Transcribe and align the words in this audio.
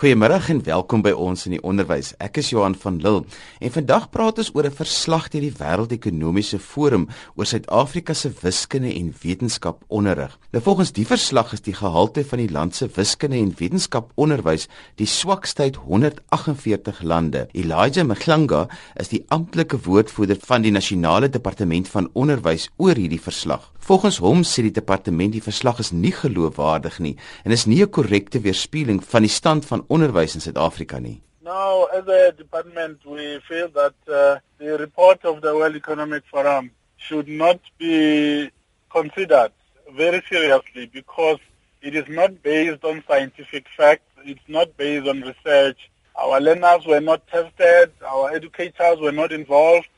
Goeiemôre 0.00 0.38
en 0.48 0.62
welkom 0.64 1.02
by 1.04 1.10
ons 1.12 1.42
in 1.44 1.52
die 1.52 1.60
onderwys. 1.60 2.14
Ek 2.24 2.38
is 2.40 2.48
Johan 2.54 2.72
van 2.72 2.94
Lille 3.04 3.26
en 3.60 3.72
vandag 3.74 4.06
praat 4.08 4.38
ons 4.40 4.48
oor 4.54 4.64
'n 4.64 4.72
verslag 4.72 5.26
deur 5.28 5.44
die 5.44 5.52
Wêreldekonomiese 5.52 6.58
Forum 6.58 7.04
oor 7.36 7.44
Suid-Afrika 7.44 8.14
se 8.14 8.30
wiskunde 8.40 8.94
en 8.94 9.12
wetenskap 9.22 9.84
onderrig. 9.88 10.38
Nou 10.52 10.62
volgens 10.64 10.92
die 10.92 11.04
verslag 11.04 11.52
is 11.52 11.60
die 11.60 11.74
gehalte 11.74 12.24
van 12.24 12.38
die 12.38 12.48
land 12.48 12.74
se 12.74 12.88
wiskunde 12.88 13.36
en 13.36 13.52
wetenskap 13.58 14.10
onderwys 14.16 14.68
die 14.96 15.06
swakste 15.06 15.62
uit 15.62 15.76
148 15.76 17.02
lande. 17.02 17.48
Elijah 17.52 18.06
Mhlanga 18.06 18.68
is 18.96 19.08
die 19.08 19.24
amptelike 19.28 19.76
woordvoerder 19.84 20.38
van 20.40 20.62
die 20.62 20.72
Nasionale 20.72 21.28
Departement 21.28 21.88
van 21.88 22.08
Onderwys 22.14 22.70
oor 22.78 22.94
hierdie 22.94 23.20
verslag. 23.20 23.70
Volgens 23.90 24.20
hom 24.22 24.44
sê 24.46 24.62
die 24.62 24.70
departement 24.70 25.32
die 25.34 25.42
verslag 25.42 25.80
is 25.82 25.88
nie 25.90 26.12
geloofwaardig 26.14 27.00
nie 27.02 27.16
en 27.42 27.50
is 27.56 27.64
nie 27.66 27.82
'n 27.82 27.90
korrekte 27.96 28.38
weerspieëling 28.44 29.00
van 29.12 29.22
die 29.26 29.36
stand 29.38 29.66
van 29.66 29.82
onderwys 29.88 30.34
in 30.36 30.40
Suid-Afrika 30.44 31.00
nie. 31.00 31.18
Now, 31.42 31.88
as 31.98 32.06
a 32.06 32.30
department, 32.30 33.04
we 33.04 33.40
feel 33.48 33.68
that 33.80 33.96
uh, 34.06 34.38
the 34.58 34.76
report 34.78 35.24
of 35.24 35.40
the 35.40 35.52
World 35.56 35.74
Economic 35.74 36.22
Forum 36.30 36.70
should 36.98 37.26
not 37.26 37.58
be 37.78 38.50
considered 38.90 39.50
very 39.96 40.22
seriously 40.28 40.86
because 40.86 41.40
it 41.82 41.96
is 41.96 42.06
not 42.08 42.30
based 42.42 42.84
on 42.84 43.02
scientific 43.08 43.66
facts, 43.76 44.06
it's 44.24 44.48
not 44.48 44.76
based 44.76 45.08
on 45.08 45.22
research. 45.22 45.90
Our 46.14 46.40
learners 46.40 46.86
were 46.86 47.00
not 47.00 47.26
tested, 47.26 47.90
our 48.06 48.30
educators 48.30 49.00
were 49.00 49.16
not 49.22 49.32
involved, 49.32 49.88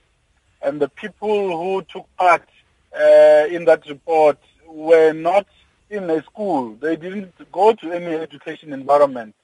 and 0.62 0.80
the 0.80 0.88
people 0.88 1.58
who 1.60 1.82
took 1.92 2.06
part 2.16 2.48
uh, 2.98 3.46
in 3.50 3.64
that 3.64 3.86
report 3.88 4.38
were 4.66 5.12
not 5.12 5.46
in 5.90 6.08
a 6.10 6.22
school. 6.22 6.74
They 6.80 6.96
didn't 6.96 7.34
go 7.52 7.72
to 7.74 7.92
any 7.92 8.14
education 8.14 8.72
environment. 8.72 9.34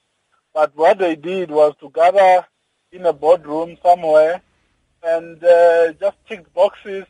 But 0.53 0.75
what 0.75 0.97
they 0.97 1.15
did 1.15 1.51
was 1.51 1.75
to 1.79 1.89
gather 1.91 2.45
in 2.91 3.05
a 3.05 3.13
boardroom 3.13 3.77
somewhere 3.83 4.41
and 5.03 5.43
uh, 5.43 5.93
just 5.93 6.17
tick 6.27 6.51
boxes 6.53 7.05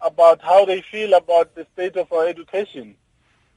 about 0.00 0.40
how 0.40 0.64
they 0.64 0.80
feel 0.80 1.12
about 1.14 1.54
the 1.54 1.66
state 1.74 1.96
of 1.96 2.10
our 2.12 2.26
education. 2.26 2.94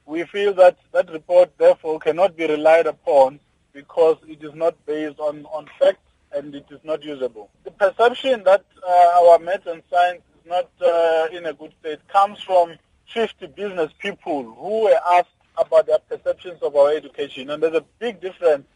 We 0.06 0.24
feel 0.24 0.52
that 0.54 0.76
that 0.92 1.10
report, 1.10 1.56
therefore, 1.56 1.98
cannot 1.98 2.36
be 2.36 2.46
relied 2.46 2.86
upon 2.86 3.40
because 3.72 4.18
it 4.28 4.44
is 4.44 4.54
not 4.54 4.74
based 4.84 5.18
on, 5.18 5.46
on 5.46 5.66
facts 5.78 5.98
and 6.32 6.54
it 6.54 6.66
is 6.70 6.80
not 6.84 7.02
usable. 7.02 7.50
The 7.64 7.70
perception 7.70 8.44
that 8.44 8.64
uh, 8.86 9.20
our 9.22 9.38
math 9.38 9.66
and 9.66 9.82
science 9.90 10.22
not 10.46 10.70
uh, 10.82 11.28
in 11.32 11.46
a 11.46 11.52
good 11.52 11.72
state 11.80 12.06
comes 12.08 12.40
from 12.40 12.76
50 13.12 13.46
business 13.48 13.90
people 13.98 14.42
who 14.54 14.84
were 14.84 15.00
asked 15.12 15.28
about 15.56 15.86
their 15.86 15.98
perceptions 15.98 16.60
of 16.62 16.74
our 16.76 16.92
education. 16.92 17.50
And 17.50 17.62
there's 17.62 17.74
a 17.74 17.84
big 17.98 18.20
difference 18.20 18.66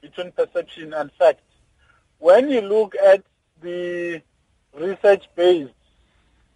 between 0.00 0.32
perception 0.32 0.94
and 0.94 1.10
fact. 1.12 1.40
When 2.18 2.48
you 2.50 2.60
look 2.60 2.94
at 2.94 3.22
the 3.62 4.22
research-based 4.74 5.72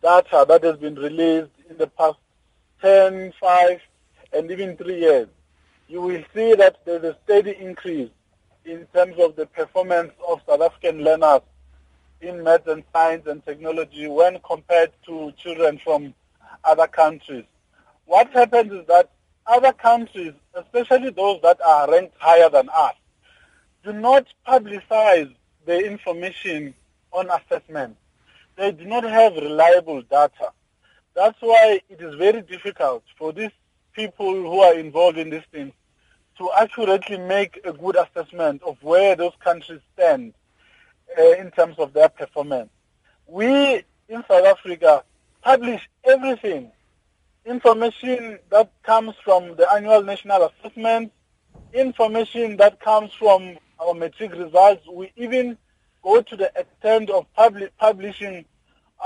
data 0.02 0.46
that 0.48 0.62
has 0.62 0.76
been 0.76 0.94
released 0.94 1.50
in 1.68 1.76
the 1.76 1.86
past 1.88 2.18
10, 2.82 3.32
5, 3.40 3.80
and 4.32 4.50
even 4.50 4.76
3 4.76 4.98
years, 4.98 5.28
you 5.88 6.00
will 6.00 6.22
see 6.34 6.54
that 6.54 6.84
there's 6.84 7.04
a 7.04 7.16
steady 7.24 7.56
increase 7.58 8.10
in 8.64 8.86
terms 8.94 9.16
of 9.18 9.36
the 9.36 9.46
performance 9.46 10.12
of 10.26 10.40
South 10.46 10.62
African 10.62 11.02
learners 11.04 11.42
in 12.26 12.42
math 12.42 12.66
and 12.66 12.82
science 12.92 13.26
and 13.26 13.44
technology 13.44 14.06
when 14.06 14.38
compared 14.40 14.92
to 15.06 15.32
children 15.32 15.78
from 15.78 16.14
other 16.64 16.86
countries. 16.86 17.44
What 18.06 18.30
happens 18.30 18.72
is 18.72 18.86
that 18.86 19.10
other 19.46 19.72
countries, 19.72 20.32
especially 20.54 21.10
those 21.10 21.40
that 21.42 21.60
are 21.60 21.90
ranked 21.90 22.16
higher 22.18 22.48
than 22.48 22.68
us, 22.74 22.94
do 23.82 23.92
not 23.92 24.26
publicize 24.46 25.32
the 25.66 25.86
information 25.86 26.74
on 27.12 27.28
assessment. 27.30 27.96
They 28.56 28.72
do 28.72 28.84
not 28.84 29.04
have 29.04 29.34
reliable 29.34 30.02
data. 30.02 30.52
That's 31.14 31.40
why 31.40 31.80
it 31.88 32.00
is 32.00 32.14
very 32.14 32.42
difficult 32.42 33.04
for 33.18 33.32
these 33.32 33.50
people 33.92 34.32
who 34.32 34.60
are 34.60 34.74
involved 34.74 35.18
in 35.18 35.30
these 35.30 35.44
things 35.52 35.72
to 36.38 36.50
accurately 36.58 37.18
make 37.18 37.60
a 37.64 37.72
good 37.72 37.96
assessment 37.96 38.62
of 38.62 38.76
where 38.82 39.14
those 39.14 39.34
countries 39.42 39.80
stand 39.94 40.34
Uh, 41.16 41.32
in 41.34 41.48
terms 41.52 41.78
of 41.78 41.92
their 41.92 42.08
performance. 42.08 42.70
We 43.28 43.84
in 44.08 44.24
South 44.26 44.44
Africa 44.46 45.04
publish 45.42 45.88
everything, 46.04 46.72
information 47.46 48.40
that 48.50 48.72
comes 48.82 49.14
from 49.22 49.54
the 49.54 49.70
annual 49.72 50.02
national 50.02 50.50
assessment, 50.50 51.12
information 51.72 52.56
that 52.56 52.80
comes 52.80 53.12
from 53.12 53.58
our 53.78 53.94
metric 53.94 54.32
results. 54.34 54.84
We 54.92 55.12
even 55.14 55.56
go 56.02 56.20
to 56.20 56.36
the 56.36 56.50
extent 56.56 57.10
of 57.10 57.32
public, 57.34 57.76
publishing 57.78 58.44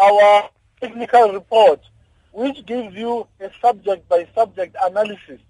our 0.01 0.49
technical 0.81 1.35
report, 1.35 1.81
which 2.33 2.65
gives 2.65 2.95
you 2.95 3.27
a 3.39 3.51
subject 3.61 4.09
by 4.09 4.27
subject 4.35 4.77
analysis 4.83 5.41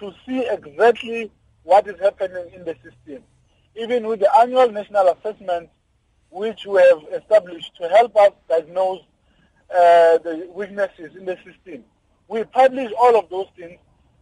to 0.00 0.12
see 0.26 0.48
exactly 0.50 1.30
what 1.62 1.86
is 1.86 2.00
happening 2.00 2.50
in 2.54 2.64
the 2.64 2.74
system. 2.82 3.22
Even 3.76 4.08
with 4.08 4.18
the 4.18 4.36
annual 4.38 4.68
national 4.72 5.06
assessment, 5.08 5.70
which 6.32 6.66
we 6.66 6.80
have 6.80 7.02
established 7.20 7.76
to 7.76 7.88
help 7.88 8.16
us 8.16 8.32
diagnose 8.48 9.00
uh, 9.70 10.18
the 10.18 10.48
weaknesses 10.54 11.14
in 11.16 11.24
the 11.26 11.36
system. 11.44 11.84
We 12.28 12.44
publish 12.44 12.90
all 12.98 13.18
of 13.18 13.28
those 13.28 13.48
things 13.56 13.78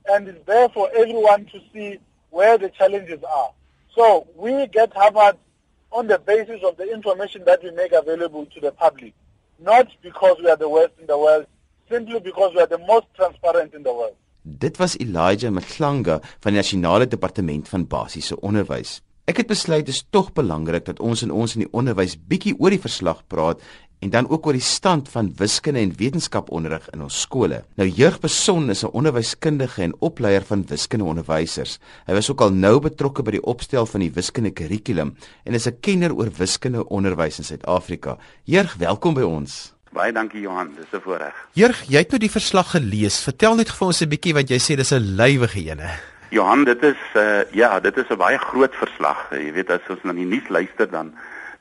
and 0.08 0.28
it's 0.28 0.44
there 0.46 0.68
for 0.70 0.90
everyone 0.96 1.46
to 1.46 1.60
see 1.72 1.98
where 2.30 2.58
the 2.58 2.68
challenges 2.70 3.22
are. 3.22 3.50
So 3.94 4.26
we 4.34 4.66
get 4.66 4.92
Harvard 4.92 5.36
on 5.92 6.06
the 6.08 6.18
basis 6.18 6.60
of 6.64 6.76
the 6.76 6.92
information 6.92 7.44
that 7.44 7.62
we 7.62 7.70
make 7.72 7.92
available 7.92 8.46
to 8.46 8.60
the 8.60 8.72
public, 8.72 9.14
not 9.58 9.88
because 10.02 10.36
we 10.40 10.48
are 10.48 10.56
the 10.56 10.68
worst 10.68 10.92
in 11.00 11.06
the 11.06 11.18
world, 11.18 11.46
simply 11.88 12.20
because 12.20 12.54
we 12.54 12.60
are 12.60 12.66
the 12.66 12.78
most 12.78 13.06
transparent 13.14 13.74
in 13.74 13.82
the 13.82 13.92
world. 13.92 14.16
Dit 14.42 14.78
was 14.78 14.96
Elijah 14.96 15.50
Mhlanga 15.50 16.20
van 16.40 16.52
die 16.52 16.62
Nasionale 16.62 17.06
Departement 17.06 17.68
van 17.68 17.86
Basiese 17.86 18.40
Onderwys. 18.40 19.00
Ek 19.30 19.44
het 19.44 19.46
besluit 19.46 19.84
dit 19.86 19.94
is 19.94 20.02
tog 20.10 20.32
belangrik 20.34 20.88
dat 20.88 20.98
ons 21.06 21.20
in 21.22 21.30
ons 21.30 21.52
in 21.54 21.62
die 21.62 21.70
onderwys 21.76 22.16
bietjie 22.18 22.56
oor 22.58 22.74
die 22.74 22.82
verslag 22.82 23.20
praat 23.30 23.60
en 24.02 24.10
dan 24.10 24.26
ook 24.26 24.48
oor 24.48 24.56
die 24.56 24.64
stand 24.64 25.06
van 25.12 25.28
wiskunde 25.38 25.78
en 25.84 25.92
wetenskaponderrig 26.00 26.88
in 26.96 27.04
ons 27.04 27.20
skole. 27.28 27.60
Nou 27.78 27.86
Jeugbeson 27.86 28.72
is 28.74 28.82
'n 28.82 28.90
onderwyskundige 28.90 29.82
en 29.82 29.94
opleier 30.00 30.42
van 30.42 30.66
wiskundeonderwysers. 30.66 31.78
Hy 32.06 32.14
was 32.14 32.30
ook 32.30 32.40
al 32.40 32.50
nou 32.50 32.80
betrokke 32.80 33.22
by 33.22 33.30
die 33.30 33.44
opstel 33.44 33.86
van 33.86 34.00
die 34.00 34.10
wiskunde 34.10 34.50
kurrikulum 34.50 35.14
en 35.44 35.54
is 35.54 35.66
'n 35.66 35.78
kenner 35.80 36.12
oor 36.12 36.30
wiskundeonderwys 36.36 37.38
in 37.38 37.44
Suid-Afrika. 37.44 38.18
Jeug, 38.44 38.74
welkom 38.74 39.14
by 39.14 39.22
ons. 39.22 39.72
Baie 39.92 40.12
dankie 40.12 40.40
Johan, 40.40 40.74
dis 40.74 40.86
'n 40.92 41.02
voorreg. 41.02 41.34
Jeug, 41.52 41.84
jy 41.88 41.98
het 41.98 42.10
nou 42.10 42.18
die 42.18 42.30
verslag 42.30 42.70
gelees. 42.70 43.22
Vertel 43.22 43.54
net 43.54 43.70
vir 43.70 43.86
ons 43.86 44.00
'n 44.02 44.08
bietjie 44.08 44.34
wat 44.34 44.48
jy 44.48 44.58
sê 44.58 44.76
dis 44.76 44.92
'n 44.92 45.16
lywige 45.16 45.70
ene. 45.70 46.00
Johan, 46.30 46.62
dit 46.64 46.82
is 46.82 46.98
uh 47.18 47.42
ja, 47.50 47.80
dit 47.80 47.96
is 47.96 48.08
'n 48.08 48.16
baie 48.16 48.38
groot 48.38 48.74
verslag. 48.74 49.30
Jy 49.34 49.52
weet 49.52 49.70
as 49.70 49.88
ons 49.90 50.02
na 50.02 50.12
die 50.12 50.24
nuus 50.24 50.48
luister 50.48 50.86
dan 50.90 51.10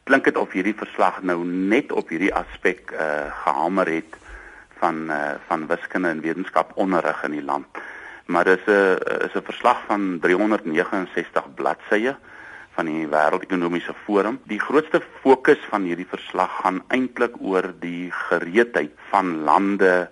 klink 0.03 0.24
dit 0.24 0.38
of 0.38 0.52
hierdie 0.52 0.78
verslag 0.78 1.22
nou 1.22 1.41
net 1.46 1.91
op 1.91 2.09
hierdie 2.09 2.34
aspek 2.34 2.91
uh 2.94 3.34
gehamer 3.44 3.90
het 3.90 4.13
van 4.78 5.09
uh 5.09 5.41
van 5.47 5.66
wiskunde 5.68 6.09
en 6.09 6.22
wetenskap 6.22 6.72
onderrig 6.75 7.24
in 7.24 7.31
die 7.31 7.44
land. 7.44 7.66
Maar 8.25 8.44
dis 8.46 8.66
'n 8.68 8.97
is 9.25 9.34
'n 9.34 9.41
verslag 9.41 9.81
van 9.88 10.19
369 10.22 11.53
bladsye 11.56 12.16
van 12.78 12.86
die 12.86 13.07
Wêreldekonomiese 13.07 13.94
Forum. 14.06 14.40
Die 14.44 14.59
grootste 14.59 15.01
fokus 15.22 15.66
van 15.69 15.81
hierdie 15.81 16.09
verslag 16.09 16.62
gaan 16.62 16.84
eintlik 16.88 17.41
oor 17.41 17.74
die 17.80 18.12
gereedheid 18.12 18.94
van 19.09 19.44
lande 19.44 20.09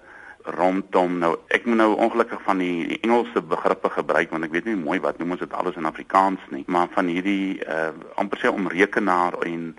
rondom 0.56 1.18
nou 1.20 1.34
ek 1.52 1.66
moet 1.66 1.80
nou 1.82 1.94
ongelukkig 1.96 2.42
van 2.46 2.62
die 2.64 3.00
Engelse 3.02 3.42
begrippe 3.42 3.90
gebruik 3.90 4.32
want 4.32 4.48
ek 4.48 4.54
weet 4.56 4.70
nie 4.70 4.78
mooi 4.80 5.00
wat 5.04 5.20
noem 5.20 5.36
ons 5.36 5.44
dit 5.44 5.54
alles 5.54 5.76
in 5.80 5.90
Afrikaans 5.90 6.44
nie 6.54 6.64
maar 6.68 6.88
van 6.96 7.12
hierdie 7.12 7.60
uh 7.66 7.90
amper 8.22 8.42
sê 8.42 8.52
om 8.52 8.70
rekenaar 8.72 9.40
en 9.48 9.76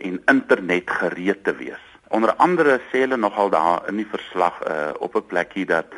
en 0.00 0.20
internet 0.32 0.90
gereed 0.90 1.44
te 1.44 1.52
wees. 1.56 1.82
Onder 2.08 2.32
andere 2.40 2.78
sê 2.90 3.04
hulle 3.04 3.16
nogal 3.20 3.50
daar 3.52 3.88
in 3.88 4.00
die 4.00 4.08
verslag 4.08 4.60
uh 4.66 4.92
op 4.98 5.16
'n 5.16 5.26
plekkie 5.32 5.66
dat 5.66 5.92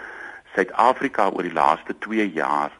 Suid-Afrika 0.55 1.31
oor 1.31 1.43
die 1.43 1.59
laaste 1.59 1.99
2 1.99 2.31
jaar 2.31 2.73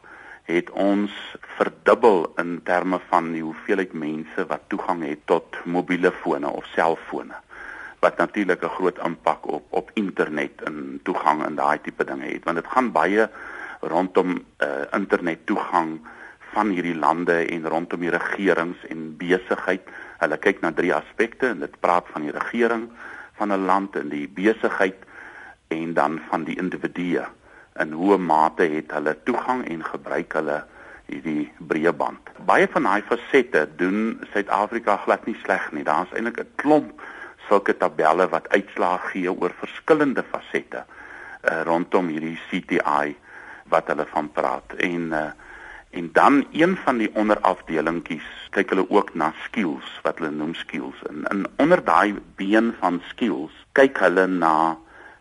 het 0.43 0.69
ons 0.69 1.11
verdubbel 1.57 2.31
in 2.35 2.59
terme 2.63 2.99
van 3.09 3.31
die 3.31 3.41
hoeveelheid 3.41 3.93
mense 3.93 4.45
wat 4.47 4.67
toegang 4.67 5.03
het 5.07 5.19
tot 5.25 5.57
mobiele 5.65 6.11
fone 6.11 6.49
of 6.49 6.65
selfone 6.75 7.33
wat 8.03 8.17
natuurlik 8.17 8.63
'n 8.63 8.75
groot 8.77 8.97
impak 8.99 9.47
op 9.47 9.65
op 9.69 9.91
internet 9.93 10.61
en 10.63 10.99
toegang 11.03 11.45
en 11.45 11.55
daai 11.55 11.79
tipe 11.81 12.03
dinge 12.03 12.27
het 12.27 12.43
want 12.43 12.57
dit 12.57 12.67
gaan 12.67 12.91
baie 12.91 13.29
rondom 13.81 14.29
uh, 14.63 14.67
internet 14.91 15.45
toegang 15.45 15.99
van 16.53 16.69
hierdie 16.69 16.95
lande 16.95 17.45
en 17.45 17.67
rondom 17.67 17.99
die 17.99 18.13
regerings 18.13 18.85
en 18.87 19.15
besigheid. 19.17 19.87
Hulle 20.21 20.37
kyk 20.37 20.61
na 20.61 20.71
drie 20.71 20.93
aspekte 20.93 21.49
en 21.49 21.63
dit 21.63 21.79
praat 21.79 22.05
van 22.13 22.27
die 22.27 22.35
regering 22.35 22.89
van 23.39 23.53
'n 23.53 23.65
land 23.65 23.95
en 23.95 24.09
die 24.09 24.27
besigheid 24.27 24.99
en 25.67 25.93
dan 25.93 26.21
van 26.29 26.43
die 26.43 26.57
individue. 26.57 27.25
In 27.79 27.91
hoe 27.91 28.17
mate 28.17 28.63
het 28.63 28.91
hulle 28.91 29.17
toegang 29.23 29.65
en 29.67 29.83
gebruik 29.85 30.33
hulle 30.33 30.63
hierdie 31.05 31.51
breë 31.57 31.93
band. 31.93 32.29
Baie 32.45 32.67
van 32.67 32.83
daai 32.83 33.01
fasette 33.01 33.67
doen 33.75 34.21
Suid-Afrika 34.33 34.97
glad 34.97 35.25
nie 35.25 35.37
sleg 35.43 35.71
nie. 35.71 35.83
Daar's 35.83 36.13
eintlik 36.13 36.39
'n 36.39 36.51
klomp 36.55 37.01
sulke 37.47 37.75
tabelle 37.77 38.27
wat 38.31 38.49
uitslae 38.49 38.99
gee 39.11 39.31
oor 39.31 39.53
verskillende 39.59 40.23
fasette 40.31 40.83
uh, 40.83 41.61
rondom 41.67 42.07
hierdie 42.07 42.37
CTI 42.49 43.15
wat 43.71 43.87
hulle 43.91 44.05
van 44.11 44.29
praat. 44.31 44.75
En 44.77 45.09
uh, 45.11 45.31
en 45.93 46.09
dan 46.13 46.45
een 46.51 46.77
van 46.83 46.97
die 46.97 47.09
onderafdelingkies 47.13 48.25
kyk 48.49 48.71
hulle 48.73 48.85
ook 48.89 49.11
na 49.13 49.27
skills 49.43 49.99
wat 50.01 50.17
hulle 50.17 50.31
noem 50.33 50.55
skills. 50.57 50.97
En, 51.09 51.27
en 51.29 51.43
onder 51.61 51.83
daai 51.85 52.15
been 52.35 52.71
van 52.79 52.97
skills 53.11 53.53
kyk 53.77 54.01
hulle 54.01 54.25
na 54.27 54.73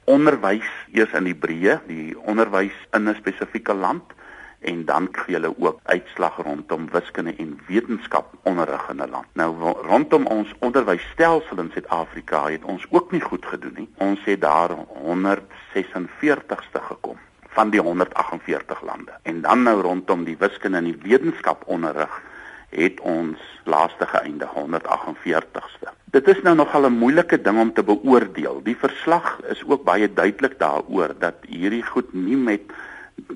onderwys 0.09 0.71
eers 0.97 1.13
in 1.13 1.29
die 1.29 1.37
breë, 1.37 1.77
die 1.91 2.17
onderwys 2.17 2.79
in 2.97 3.05
'n 3.05 3.19
spesifieke 3.21 3.75
land 3.75 4.17
en 4.63 4.85
dan 4.85 5.09
gee 5.13 5.35
hulle 5.35 5.55
ook 5.59 5.81
uitslag 5.83 6.37
rondom 6.37 6.89
wiskunde 6.91 7.35
en 7.39 7.61
wetenskap 7.67 8.35
onderrig 8.43 8.89
in 8.89 9.03
'n 9.03 9.11
land. 9.11 9.27
Nou 9.33 9.75
rondom 9.83 10.27
ons 10.27 10.55
onderwysstelsel 10.59 11.59
in 11.59 11.71
Suid-Afrika 11.73 12.51
het 12.51 12.65
ons 12.65 12.87
ook 12.91 13.13
nie 13.13 13.21
goed 13.21 13.47
gedoen 13.47 13.75
nie. 13.77 13.89
Ons 13.97 14.21
het 14.25 14.41
daar 14.41 14.71
146ste 15.05 16.81
gekom 16.81 17.19
van 17.49 17.71
die 17.71 17.81
148 17.81 18.83
lande. 18.83 19.13
En 19.23 19.41
dan 19.41 19.63
nou 19.63 19.81
rondom 19.81 20.25
die 20.25 20.37
wiskunde 20.39 20.79
en 20.79 20.85
die 20.85 20.99
wetenskap 21.03 21.63
onderrig 21.67 22.23
het 22.69 23.01
ons 23.01 23.39
laaste 23.65 24.07
geëindig 24.07 24.49
148ste. 24.57 25.93
Dit 26.05 26.29
is 26.29 26.43
nou 26.43 26.55
nogal 26.57 26.87
'n 26.89 26.99
moeilike 26.99 27.41
ding 27.41 27.61
om 27.61 27.73
te 27.73 27.83
beoordeel. 27.83 28.61
Die 28.63 28.77
verslag 28.77 29.41
is 29.49 29.63
ook 29.67 29.85
baie 29.85 30.13
duidelik 30.13 30.59
daaroor 30.59 31.15
dat 31.19 31.35
hierdie 31.41 31.83
goed 31.83 32.13
nie 32.13 32.37
met 32.37 32.61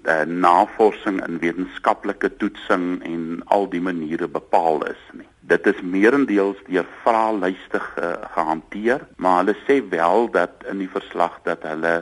uh, 0.07 0.23
navorsing 0.27 1.21
en 1.25 1.39
wetenskaplike 1.43 2.31
toetsing 2.41 3.03
en 3.05 3.43
al 3.55 3.69
die 3.71 3.81
maniere 3.81 4.29
bepaal 4.29 4.85
is 4.87 5.03
nie. 5.13 5.29
Dit 5.47 5.67
is 5.67 5.83
meerendeels 5.83 6.59
deur 6.67 6.87
vraelyste 7.03 7.81
ge 7.81 8.13
gehanteer, 8.35 9.07
maar 9.17 9.43
hulle 9.43 9.57
sê 9.67 9.81
wel 9.91 10.31
dat 10.35 10.65
in 10.71 10.83
die 10.83 10.91
verslag 10.91 11.39
dat 11.47 11.67
hulle 11.67 12.01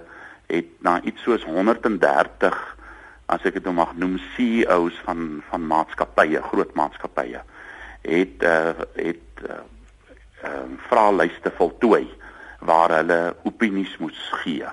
het 0.52 0.70
na 0.84 1.00
iets 1.02 1.24
soos 1.24 1.44
130 1.48 2.60
as 3.32 3.44
ek 3.48 3.56
dit 3.56 3.64
nou 3.64 3.76
mag 3.80 3.94
noem 3.96 4.18
CEOs 4.34 4.96
van 5.08 5.42
van 5.50 5.66
maatskappye, 5.66 6.42
groot 6.52 6.74
maatskappye 6.76 7.40
het 8.04 8.42
uh, 8.42 8.84
het 8.92 9.44
uh, 9.48 9.60
uh, 10.44 10.64
vraelyste 10.88 11.52
voltooi 11.56 12.04
waar 12.60 12.92
hulle 12.96 13.36
opinies 13.44 13.96
moes 13.98 14.20
gee. 14.44 14.68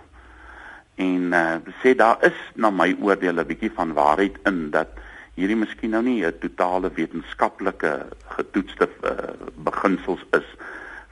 En 1.01 1.33
uh, 1.33 1.55
sê 1.81 1.95
daar 1.97 2.21
is 2.27 2.37
na 2.55 2.69
my 2.69 2.91
oordeel 3.01 3.39
'n 3.41 3.49
bietjie 3.49 3.71
van 3.73 3.93
waarheid 3.97 4.37
in 4.49 4.69
dat 4.75 4.99
hierdie 5.39 5.57
miskien 5.57 5.95
nou 5.95 6.03
nie 6.05 6.21
'n 6.25 6.39
totale 6.43 6.91
wetenskaplike 6.93 7.93
getoetste 8.35 8.89
uh, 9.03 9.33
beginsels 9.67 10.23
is 10.37 10.49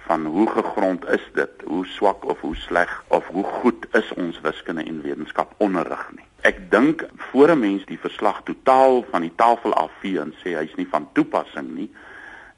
van 0.07 0.25
hoe 0.25 0.49
gegrond 0.49 1.09
is 1.09 1.25
dit, 1.33 1.63
hoe 1.65 1.85
swak 1.85 2.25
of 2.25 2.39
hoe 2.41 2.55
sleg 2.55 3.03
of 3.07 3.27
hoe 3.27 3.43
goed 3.43 3.87
is 3.91 4.13
ons 4.13 4.41
wiskunde 4.41 4.83
en 4.83 5.01
wetenskap 5.01 5.53
onderrig 5.57 6.05
nie. 6.15 6.25
Ek 6.41 6.71
dink 6.71 7.05
voor 7.31 7.49
'n 7.51 7.59
mens 7.59 7.85
die 7.85 7.99
verslag 7.99 8.41
totaal 8.43 9.05
van 9.11 9.21
die 9.21 9.35
tafel 9.35 9.73
afvee 9.73 10.19
en 10.19 10.33
sê 10.41 10.57
hy's 10.57 10.75
nie 10.75 10.89
van 10.89 11.09
toepassing 11.13 11.69
nie, 11.75 11.89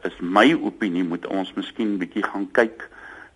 is 0.04 0.20
my 0.20 0.54
opinie 0.54 1.04
moet 1.04 1.28
ons 1.28 1.54
miskien 1.54 1.98
bietjie 1.98 2.24
gaan 2.24 2.52
kyk 2.52 2.90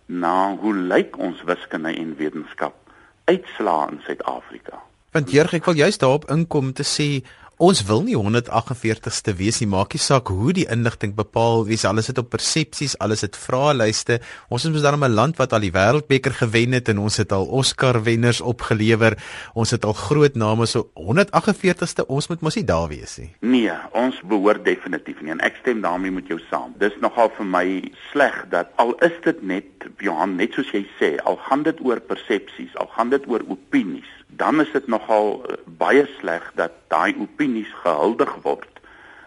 na 0.06 0.56
hoe 0.56 0.74
lyk 0.74 1.16
ons 1.18 1.42
wiskunde 1.42 1.96
en 1.96 2.16
wetenskap 2.16 2.85
uitslaa 3.30 3.88
in 3.90 4.00
Suid-Afrika. 4.06 4.82
Want 5.16 5.30
Jurg, 5.32 5.54
ek 5.56 5.64
wil 5.64 5.78
juist 5.80 6.02
daarop 6.02 6.26
inkom 6.32 6.72
te 6.76 6.84
sê 6.84 7.08
Ons 7.56 7.78
wil 7.88 8.02
nie 8.04 8.12
148ste 8.12 9.32
wees 9.32 9.62
nie, 9.62 9.66
maak 9.72 9.94
nie 9.96 10.00
saak 10.04 10.28
hoe 10.28 10.52
die 10.52 10.66
inligting 10.68 11.14
bepaal 11.16 11.62
wees, 11.64 11.86
alles 11.88 12.10
het 12.10 12.18
op 12.20 12.26
persepsies, 12.34 12.98
alles 13.00 13.22
het 13.24 13.38
vraelyste. 13.40 14.18
Ons 14.52 14.66
is 14.68 14.74
mos 14.74 14.82
dan 14.84 15.00
'n 15.00 15.14
land 15.16 15.38
wat 15.40 15.54
al 15.56 15.64
die 15.64 15.72
wêreldbeker 15.72 16.36
gewen 16.36 16.72
het 16.76 16.90
en 16.92 16.98
ons 16.98 17.16
het 17.16 17.32
al 17.32 17.46
Oscar 17.46 18.02
wenners 18.04 18.42
opgelewer. 18.42 19.16
Ons 19.54 19.70
het 19.70 19.84
al 19.84 19.94
groot 19.94 20.36
name 20.36 20.66
so 20.66 20.90
148ste, 20.94 22.04
ons 22.06 22.28
moet 22.28 22.42
mos 22.42 22.56
nie 22.56 22.64
daar 22.64 22.88
wees 22.88 23.16
nie. 23.16 23.32
Nee, 23.40 23.72
ons 23.92 24.20
behoort 24.20 24.64
definitief 24.64 25.22
nie 25.22 25.30
en 25.30 25.40
ek 25.40 25.56
stem 25.56 25.80
daarmee 25.80 26.10
met 26.10 26.26
jou 26.26 26.40
saam. 26.50 26.74
Dis 26.78 26.92
nogal 27.00 27.32
vir 27.38 27.46
my 27.46 27.90
sleg 28.12 28.44
dat 28.50 28.68
al 28.76 28.92
is 29.00 29.16
dit 29.24 29.42
net 29.42 29.64
Johan, 29.98 30.36
net 30.36 30.52
soos 30.52 30.70
jy 30.72 30.84
sê, 31.00 31.16
al 31.24 31.36
gaan 31.36 31.62
dit 31.62 31.80
oor 31.80 32.00
persepsies, 32.00 32.76
al 32.76 32.90
gaan 32.92 33.08
dit 33.08 33.26
oor 33.26 33.40
opinies 33.48 34.12
dan 34.36 34.60
is 34.60 34.72
dit 34.72 34.86
nogal 34.86 35.42
uh, 35.42 35.56
baie 35.64 36.06
sleg 36.18 36.52
dat 36.54 36.72
daai 36.92 37.16
opinies 37.20 37.72
gehuldig 37.82 38.32
word 38.42 38.72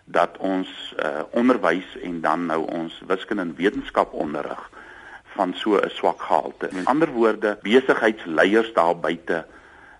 dat 0.09 0.37
ons 0.37 0.69
uh, 0.97 1.21
onderwys 1.37 1.97
en 2.01 2.21
dan 2.21 2.45
nou 2.49 2.63
ons 2.65 3.01
wiskunde 3.07 3.45
en 3.45 3.55
wetenskap 3.57 4.13
onderrig 4.13 4.61
van 5.37 5.53
so 5.53 5.77
'n 5.77 5.89
swak 5.89 6.21
gehalte. 6.21 6.69
In 6.69 6.85
ander 6.85 7.09
woorde, 7.09 7.57
besigheidsleiers 7.61 8.73
daar 8.73 8.97
buite 8.97 9.45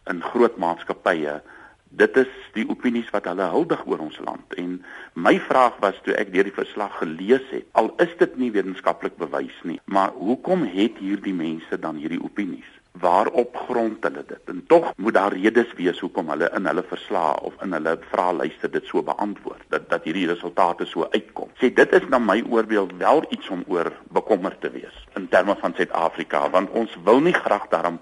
in 0.06 0.21
groot 0.21 0.57
maatskappye, 0.57 1.41
dit 1.89 2.17
is 2.17 2.31
die 2.53 2.69
opinies 2.69 3.09
wat 3.09 3.25
hulle 3.25 3.50
huldig 3.53 3.85
oor 3.85 4.00
ons 4.00 4.19
land. 4.25 4.53
En 4.53 4.85
my 5.13 5.39
vraag 5.39 5.77
was 5.79 6.01
toe 6.03 6.13
ek 6.13 6.33
deur 6.33 6.44
die 6.44 6.57
verslag 6.57 6.97
gelees 6.97 7.45
het, 7.50 7.65
al 7.71 7.94
is 7.97 8.17
dit 8.17 8.38
nie 8.38 8.51
wetenskaplik 8.51 9.17
bewys 9.17 9.57
nie, 9.63 9.79
maar 9.85 10.09
hoekom 10.09 10.63
het 10.63 10.97
hierdie 10.97 11.33
mense 11.33 11.79
dan 11.79 11.95
hierdie 11.95 12.23
opinies? 12.23 12.78
Waarop 13.00 13.56
grond 13.68 14.04
hulle 14.04 14.24
dit. 14.28 14.42
En 14.46 14.63
tog 14.68 14.92
moet 14.98 15.13
daar 15.13 15.34
redes 15.34 15.74
wees 15.78 16.00
hoekom 16.00 16.30
hulle 16.30 16.50
in 16.56 16.66
hulle 16.66 16.84
verslae 16.88 17.40
of 17.48 17.54
in 17.63 17.74
hulle 17.74 17.98
vraelyste 18.12 18.69
dit 18.69 18.86
so 18.86 19.04
beantwoord 19.04 19.63
dat 19.68 19.90
dat 19.90 20.04
hierdie 20.04 20.28
resultate 20.28 20.86
so 20.86 21.07
uitkom. 21.12 21.50
Sê 21.62 21.72
dit 21.74 21.94
is 21.94 22.07
na 22.10 22.19
my 22.19 22.42
oordeel 22.50 22.90
wel 22.98 23.25
iets 23.30 23.50
om 23.50 23.63
oor 23.68 23.92
bekommerd 24.16 24.62
te 24.62 24.72
wees 24.72 25.06
in 25.16 25.28
terme 25.28 25.56
van 25.60 25.74
Suid-Afrika 25.75 26.50
want 26.50 26.69
ons 26.69 26.98
wil 27.04 27.22
nie 27.24 27.36
graag 27.36 27.68
daarom 27.74 28.00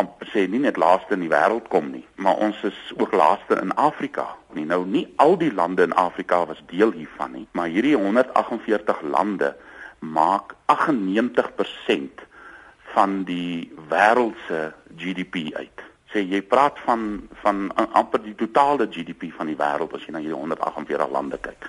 amper 0.00 0.28
sê 0.32 0.46
nie 0.48 0.62
net 0.62 0.78
laaste 0.80 1.14
in 1.16 1.24
die 1.26 1.30
wêreld 1.32 1.68
kom 1.72 1.90
nie, 1.92 2.04
maar 2.16 2.40
ons 2.40 2.56
is 2.64 2.78
ook 2.96 3.12
laaste 3.12 3.58
in 3.60 3.74
Afrika. 3.76 4.24
Nie 4.56 4.64
nou 4.68 4.82
nie 4.88 5.04
al 5.20 5.36
die 5.40 5.52
lande 5.52 5.84
in 5.84 5.92
Afrika 6.00 6.40
was 6.48 6.62
deel 6.70 6.94
hiervan 6.96 7.36
nie, 7.36 7.46
maar 7.52 7.68
hierdie 7.68 7.96
148 7.96 9.02
lande 9.12 9.52
maak 10.00 10.56
98% 10.72 12.24
van 12.94 13.22
die 13.24 13.72
wêreld 13.88 14.36
se 14.46 14.70
GDP 14.96 15.48
uit. 15.56 15.82
Sê 16.12 16.22
jy 16.28 16.42
praat 16.44 16.78
van 16.86 17.22
van 17.42 17.64
amper 17.74 18.22
die 18.22 18.36
totale 18.36 18.88
GDP 18.90 19.30
van 19.36 19.48
die 19.48 19.58
wêreld 19.58 19.94
as 19.96 20.04
jy 20.06 20.12
na 20.12 20.20
hierdie 20.22 20.38
148 20.38 21.10
lande 21.12 21.40
kyk. 21.40 21.68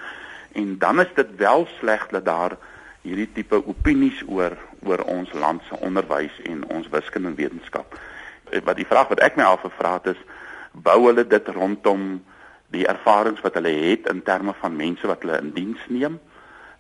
En 0.60 0.78
dan 0.78 1.00
is 1.02 1.14
dit 1.16 1.36
wel 1.40 1.68
sleg 1.80 2.08
dat 2.12 2.26
daar 2.26 2.58
hierdie 3.04 3.30
tipe 3.36 3.60
opinies 3.68 4.22
oor 4.28 4.58
oor 4.84 5.04
ons 5.08 5.32
land 5.34 5.64
se 5.68 5.80
onderwys 5.80 6.36
en 6.50 6.66
ons 6.76 6.90
wiskunde 6.92 7.32
en 7.32 7.40
wetenskap. 7.40 7.96
Eh, 8.52 8.62
wat 8.64 8.76
die 8.80 8.88
vraag 8.88 9.08
wat 9.12 9.24
ek 9.24 9.40
my 9.40 9.48
afgevra 9.48 9.98
het 10.00 10.14
is 10.16 10.22
bou 10.72 11.00
hulle 11.08 11.24
dit 11.28 11.48
rondom 11.56 12.22
die 12.74 12.88
ervarings 12.90 13.42
wat 13.46 13.56
hulle 13.60 13.72
het 13.72 14.10
in 14.12 14.24
terme 14.26 14.54
van 14.60 14.76
mense 14.76 15.08
wat 15.08 15.22
hulle 15.24 15.40
in 15.40 15.52
diens 15.56 15.82
neem 15.88 16.20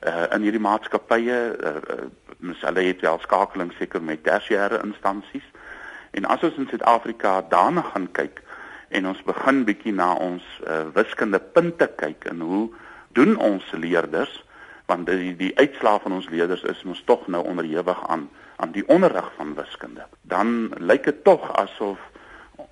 uh, 0.07 0.25
in 0.35 0.45
hierdie 0.45 0.63
maatskappye 0.63 1.37
uh, 1.53 1.73
mens 2.43 2.61
hulle 2.61 2.83
het 2.83 3.01
wel 3.01 3.19
skakeling 3.23 3.71
seker 3.79 4.03
met 4.03 4.23
tersiêre 4.23 4.81
instansies. 4.83 5.45
En 6.11 6.25
as 6.29 6.43
ons 6.43 6.59
in 6.61 6.67
Suid-Afrika 6.69 7.41
daarna 7.49 7.81
gaan 7.93 8.09
kyk 8.11 8.41
en 8.93 9.07
ons 9.09 9.23
begin 9.25 9.63
bietjie 9.65 9.93
na 9.95 10.13
ons 10.21 10.43
uh, 10.67 10.83
wiskunde 10.93 11.39
punte 11.55 11.87
kyk 11.97 12.27
en 12.29 12.43
hoe 12.45 12.65
doen 13.17 13.37
ons 13.37 13.71
leerders 13.71 14.41
want 14.91 15.07
die 15.07 15.31
die 15.39 15.53
uitslae 15.57 16.01
van 16.03 16.19
ons 16.19 16.29
leerders 16.29 16.65
is 16.69 16.83
mos 16.83 17.01
tog 17.07 17.27
nou 17.31 17.41
onderhewig 17.47 17.99
aan 18.07 18.27
aan 18.61 18.71
die 18.75 18.83
onderrig 18.87 19.31
van 19.35 19.55
wiskunde. 19.57 20.05
Dan 20.21 20.69
lyk 20.77 21.07
dit 21.09 21.23
tog 21.23 21.47
asof 21.57 21.99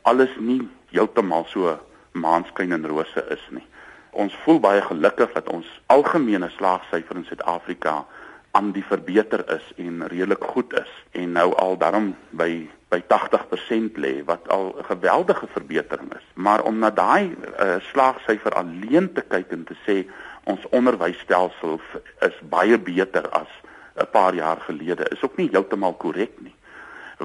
alles 0.02 0.36
nie 0.38 0.62
heeltemal 0.92 1.48
so 1.50 1.74
maanskyn 2.12 2.72
en 2.76 2.88
rose 2.88 3.24
is 3.34 3.44
nie. 3.50 3.66
Ons 4.12 4.36
voel 4.44 4.60
baie 4.60 4.82
gelukkig 4.84 5.32
dat 5.34 5.50
ons 5.50 5.68
algemene 5.88 6.50
slaagsyfer 6.54 7.18
in 7.18 7.26
Suid-Afrika 7.26 8.04
aan 8.52 8.72
die 8.72 8.84
verbeter 8.86 9.44
is 9.54 9.72
en 9.78 10.08
redelik 10.08 10.44
goed 10.44 10.74
is 10.80 10.92
en 11.12 11.32
nou 11.32 11.54
al 11.56 11.78
daarom 11.78 12.16
by 12.30 12.70
by 12.92 13.00
80% 13.08 14.00
lê 14.04 14.18
wat 14.28 14.50
al 14.52 14.76
'n 14.78 14.84
geweldige 14.84 15.48
verbetering 15.48 16.12
is. 16.14 16.26
Maar 16.34 16.64
om 16.64 16.80
na 16.80 16.90
daai 16.90 17.32
uh, 17.32 17.80
slaagsyfer 17.80 18.54
alleen 18.54 19.14
te 19.14 19.22
kyk 19.22 19.52
en 19.52 19.64
te 19.64 19.76
sê 19.88 20.04
ons 20.44 20.70
onderwysstelsel 20.70 21.80
is 22.20 22.38
baie 22.50 22.80
beter 22.80 23.30
as 23.30 23.52
'n 23.96 24.12
paar 24.12 24.34
jaar 24.34 24.60
gelede 24.68 25.08
is 25.10 25.24
ook 25.24 25.38
nie 25.38 25.50
heeltemal 25.52 25.94
korrek 25.94 26.32
nie 26.40 26.56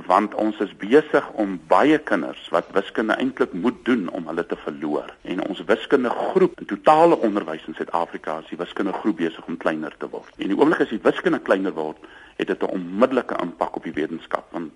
want 0.07 0.35
ons 0.35 0.59
is 0.61 0.73
besig 0.77 1.29
om 1.41 1.57
baie 1.69 1.99
kinders 1.99 2.49
wat 2.55 2.69
wiskunde 2.77 3.17
eintlik 3.17 3.53
moet 3.53 3.79
doen 3.89 4.09
om 4.09 4.27
hulle 4.31 4.45
te 4.47 4.59
verloor 4.65 5.09
en 5.23 5.43
ons 5.49 5.63
wiskunde 5.69 6.11
groep 6.11 6.61
in 6.61 6.69
totale 6.71 7.17
onderwys 7.29 7.65
in 7.67 7.77
Suid-Afrika 7.79 8.39
is 8.43 8.51
die 8.53 8.61
wiskunde 8.61 8.93
groep 8.93 9.17
besig 9.17 9.47
om 9.47 9.57
kleiner 9.57 9.95
te 9.99 10.09
word. 10.13 10.33
En 10.37 10.53
die 10.53 10.59
oomblik 10.59 10.85
as 10.85 10.93
die 10.93 11.03
wiskunde 11.03 11.41
kleiner 11.41 11.73
word, 11.77 11.97
het 12.37 12.49
dit 12.49 12.63
'n 12.63 12.75
onmiddellike 12.79 13.37
impak 13.43 13.77
op 13.77 13.85
die 13.85 13.97
wetenskap 13.97 14.53
want 14.53 14.73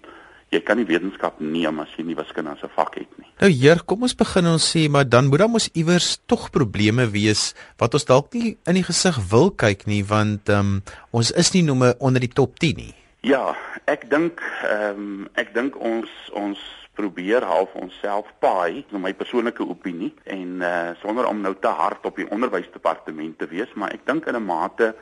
jy 0.50 0.60
kan 0.60 0.76
nie 0.76 0.86
wetenskap 0.86 1.38
neem 1.40 1.78
as 1.78 1.90
jy 1.96 2.04
nie 2.04 2.16
wiskunde 2.18 2.50
as 2.50 2.62
'n 2.64 2.72
vak 2.74 2.94
het 2.94 3.18
nie. 3.18 3.28
Nou 3.40 3.50
heer, 3.50 3.82
kom 3.84 4.02
ons 4.02 4.14
begin 4.14 4.46
ons 4.46 4.76
sê 4.76 4.88
maar 4.90 5.08
dan 5.08 5.26
moet 5.26 5.38
daar 5.38 5.48
mos 5.48 5.68
iewers 5.74 6.18
tog 6.26 6.50
probleme 6.50 7.10
wees 7.10 7.54
wat 7.78 7.94
ons 7.94 8.04
dalk 8.04 8.34
nie 8.34 8.58
in 8.66 8.74
die 8.74 8.82
gesig 8.82 9.16
wil 9.30 9.50
kyk 9.50 9.86
nie 9.86 10.02
want 10.04 10.48
um, 10.48 10.82
ons 11.12 11.30
is 11.30 11.52
nie 11.52 11.62
nomme 11.62 11.94
onder 11.98 12.20
die 12.20 12.32
top 12.32 12.58
10 12.58 12.76
nie. 12.76 12.94
Ja, 13.20 13.52
ek 13.84 14.06
dink 14.08 14.40
ehm 14.64 15.00
um, 15.00 15.24
ek 15.36 15.50
dink 15.52 15.74
ons 15.76 16.08
ons 16.32 16.60
probeer 16.96 17.44
half 17.44 17.74
onsself 17.76 18.30
paai, 18.40 18.80
in 18.88 19.02
my 19.04 19.12
persoonlike 19.12 19.60
opinie 19.60 20.08
en 20.24 20.64
uh 20.64 20.94
sonder 21.02 21.28
om 21.28 21.42
nou 21.44 21.52
te 21.60 21.68
hard 21.68 22.06
op 22.08 22.16
die 22.16 22.28
onderwysdepartement 22.32 23.36
te 23.38 23.48
wees, 23.50 23.74
maar 23.76 23.92
ek 23.92 24.06
dink 24.08 24.24
in 24.24 24.40
'n 24.40 24.46
mate 24.46 24.94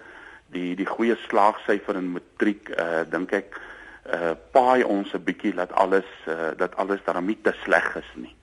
die 0.51 0.75
die 0.75 0.89
goeie 0.91 1.15
slaagsyfer 1.29 1.95
in 2.03 2.11
matriek 2.17 2.75
uh 2.75 3.07
dink 3.07 3.33
ek 3.39 3.61
uh 4.11 4.35
paai 4.51 4.83
ons 4.83 5.15
'n 5.15 5.23
bietjie 5.23 5.55
dat 5.55 5.71
alles 5.73 6.11
uh 6.27 6.51
dat 6.59 6.75
alles 6.75 7.05
daarmee 7.07 7.39
te 7.43 7.55
sleg 7.63 7.97
is 8.03 8.13
nie. 8.15 8.35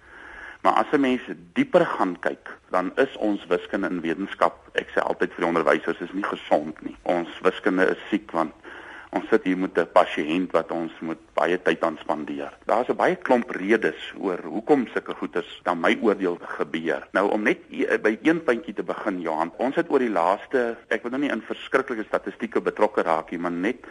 Maar 0.63 0.73
as 0.85 0.91
'n 0.95 1.01
mens 1.01 1.21
dieper 1.53 1.85
gaan 1.85 2.15
kyk, 2.19 2.47
dan 2.71 2.95
is 2.95 3.15
ons 3.17 3.45
wiskunde 3.51 3.87
en 3.87 4.01
wetenskap, 4.01 4.55
ek 4.71 4.87
sê 4.95 5.03
altyd 5.03 5.35
vir 5.35 5.43
die 5.43 5.51
onderwysers 5.51 5.99
is 5.99 6.13
nie 6.13 6.23
gesond 6.23 6.81
nie. 6.81 6.95
Ons 7.03 7.29
wiskunde 7.41 7.91
is 7.91 8.07
siek 8.09 8.31
want 8.31 8.53
ons 9.15 9.27
sit 9.31 9.45
hier 9.47 9.57
met 9.57 9.77
'n 9.79 9.87
pasiënt 9.93 10.51
wat 10.51 10.71
ons 10.71 10.91
moet 10.99 11.21
baie 11.33 11.57
tyd 11.61 11.83
aan 11.83 11.97
spandeer. 12.01 12.51
Daar's 12.65 12.89
'n 12.89 12.95
baie 12.95 13.15
klomp 13.15 13.49
redes 13.49 14.13
oor 14.19 14.39
hoekom 14.43 14.87
sulke 14.87 15.15
goeters 15.15 15.61
dan 15.63 15.79
my 15.79 15.97
oordeel 16.01 16.37
gebeur. 16.41 17.07
Nou 17.11 17.31
om 17.31 17.43
net 17.43 17.59
by 18.01 18.17
een 18.21 18.43
puntjie 18.43 18.73
te 18.73 18.83
begin 18.83 19.21
Johan, 19.21 19.53
ons 19.57 19.75
het 19.75 19.89
oor 19.89 19.99
die 19.99 20.09
laaste, 20.09 20.77
ek 20.89 21.01
wil 21.01 21.11
nou 21.11 21.21
nie 21.21 21.31
in 21.31 21.41
verskriklike 21.41 22.03
statistieke 22.03 22.61
betrokke 22.61 23.01
raak 23.01 23.31
nie, 23.31 23.39
maar 23.39 23.51
net 23.51 23.85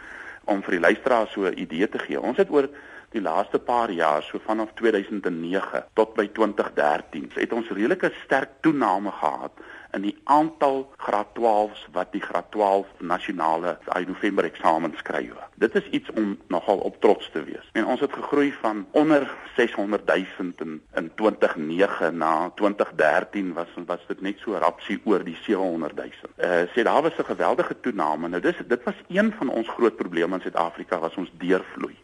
om 0.45 0.61
vir 0.61 0.71
die 0.71 0.85
luisteraars 0.87 1.31
so 1.31 1.41
'n 1.45 1.59
idee 1.59 1.89
te 1.89 1.99
gee. 1.99 2.21
Ons 2.21 2.37
het 2.37 2.49
oor 2.49 2.69
die 3.11 3.21
laaste 3.21 3.59
paar 3.59 3.91
jaar, 3.91 4.23
so 4.23 4.39
vanaf 4.39 4.73
2009 4.73 5.83
tot 5.93 6.13
by 6.13 6.27
2013, 6.27 7.31
het 7.33 7.53
ons 7.53 7.69
redelike 7.69 8.11
sterk 8.23 8.49
toename 8.61 9.11
gehad 9.11 9.51
in 9.95 10.03
die 10.03 10.15
aantal 10.23 10.91
graad 10.97 11.31
12s 11.39 11.85
wat 11.95 12.11
die 12.11 12.21
graad 12.21 12.51
12 12.51 12.87
nasionale 12.99 13.77
daai 13.87 14.05
November 14.05 14.43
eksamen 14.47 14.93
skryf. 14.99 15.37
Dit 15.55 15.75
is 15.79 15.87
iets 15.95 16.11
om 16.19 16.35
nogal 16.51 16.77
op 16.77 16.99
trots 17.01 17.29
te 17.31 17.43
wees. 17.43 17.69
En 17.73 17.85
ons 17.85 18.03
het 18.03 18.13
gegroei 18.13 18.51
van 18.59 18.85
onder 18.91 19.29
600 19.55 20.05
000 20.05 20.51
in, 20.65 20.81
in 20.95 21.11
2009 21.15 22.17
na 22.17 22.51
2013 22.55 23.53
was 23.53 23.71
was 23.85 24.03
dit 24.07 24.21
net 24.21 24.39
so 24.43 24.59
rapsie 24.59 24.99
oor 25.03 25.23
die 25.23 25.37
700 25.45 25.95
000. 25.95 26.09
Uh 26.37 26.67
sê 26.75 26.83
daar 26.83 27.01
was 27.01 27.17
'n 27.17 27.31
geweldige 27.31 27.79
toename. 27.79 28.27
Nou 28.27 28.41
dis 28.41 28.59
dit 28.67 28.83
was 28.83 28.99
een 29.07 29.33
van 29.37 29.49
ons 29.49 29.69
groot 29.69 29.95
probleme 29.95 30.35
in 30.35 30.41
Suid-Afrika 30.41 30.99
was 30.99 31.15
ons 31.15 31.31
deurvloei. 31.37 31.95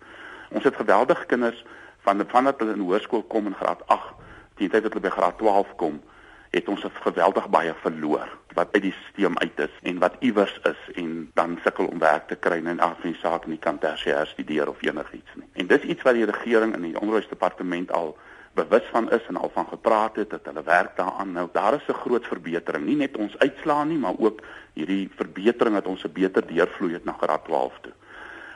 Ons 0.50 0.64
het 0.64 0.76
geweldige 0.76 1.26
kinders 1.26 1.66
van 2.02 2.24
vandat 2.28 2.60
hulle 2.60 2.74
in 2.74 2.80
hoërskool 2.80 3.24
kom 3.24 3.46
in 3.46 3.56
graad 3.56 3.84
8, 3.88 4.14
teen 4.56 4.70
tyd 4.70 4.84
dat 4.84 4.94
hulle 4.94 5.06
by 5.06 5.14
graad 5.14 5.38
12 5.38 5.76
kom, 5.76 6.02
het 6.52 6.68
ons 6.68 6.84
geweldig 7.04 7.50
baie 7.50 7.74
verloor 7.82 8.28
wat 8.54 8.74
uit 8.76 8.84
die 8.84 8.96
stelsel 8.96 9.38
uit 9.40 9.60
is 9.60 9.76
en 9.88 10.00
wat 10.00 10.16
iewers 10.20 10.60
is 10.68 10.82
en 11.00 11.30
dan 11.34 11.60
sukkel 11.64 11.88
om 11.88 12.00
werk 12.00 12.28
te 12.28 12.36
kry 12.36 12.60
en 12.66 12.80
af 12.80 13.04
en 13.08 13.16
saak 13.22 13.48
nie 13.48 13.58
kan 13.58 13.80
tersiêr 13.80 14.28
studeer 14.28 14.70
of 14.70 14.82
enigiets 14.84 15.36
nie. 15.36 15.48
En 15.54 15.68
dis 15.68 15.88
iets 15.94 16.04
wat 16.04 16.20
die 16.20 16.28
regering 16.28 16.76
in 16.76 16.90
die 16.90 17.00
onderwysdepartement 17.00 17.92
al 17.92 18.18
bewus 18.60 18.84
van 18.92 19.08
is 19.12 19.24
en 19.32 19.40
al 19.40 19.52
van 19.54 19.68
gepraat 19.68 20.16
het 20.16 20.30
dat 20.30 20.46
hulle 20.50 20.64
werk 20.64 20.98
daaraan. 20.98 21.32
Nou 21.32 21.48
daar 21.52 21.74
is 21.74 21.88
'n 21.88 22.02
groot 22.04 22.28
verbetering, 22.28 22.86
nie 22.86 22.96
net 22.96 23.18
ons 23.18 23.38
uitslaan 23.38 23.88
nie, 23.88 23.98
maar 23.98 24.18
ook 24.18 24.42
hierdie 24.74 25.10
verbetering 25.16 25.76
dat 25.76 25.88
ons 25.88 26.04
'n 26.04 26.12
beter 26.14 26.48
deurvloei 26.48 26.94
het 26.94 27.06
na 27.06 27.16
graad 27.22 27.46
12 27.46 27.80
toe. 27.82 27.94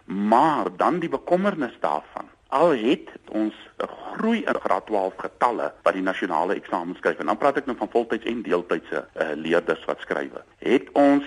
Maar 0.05 0.65
dan 0.77 0.99
die 0.99 1.09
bekommernis 1.09 1.77
daarvan 1.79 2.27
al 2.55 2.71
het 2.71 3.09
ons 3.31 3.55
'n 3.83 3.89
groei 4.11 4.39
in 4.51 4.59
graad 4.65 4.85
12 4.85 5.13
getalle 5.17 5.73
wat 5.83 5.93
die 5.93 6.01
nasionale 6.01 6.53
eksamen 6.55 6.95
skryf 6.95 7.19
en 7.19 7.25
dan 7.25 7.37
praat 7.37 7.57
ek 7.57 7.65
nou 7.65 7.77
van 7.77 7.89
voltyds 7.91 8.25
en 8.25 8.41
deeltydse 8.41 8.99
uh, 9.03 9.27
leerders 9.35 9.85
wat 9.85 9.99
skryf. 9.99 10.31
Het 10.57 10.87
ons 10.93 11.25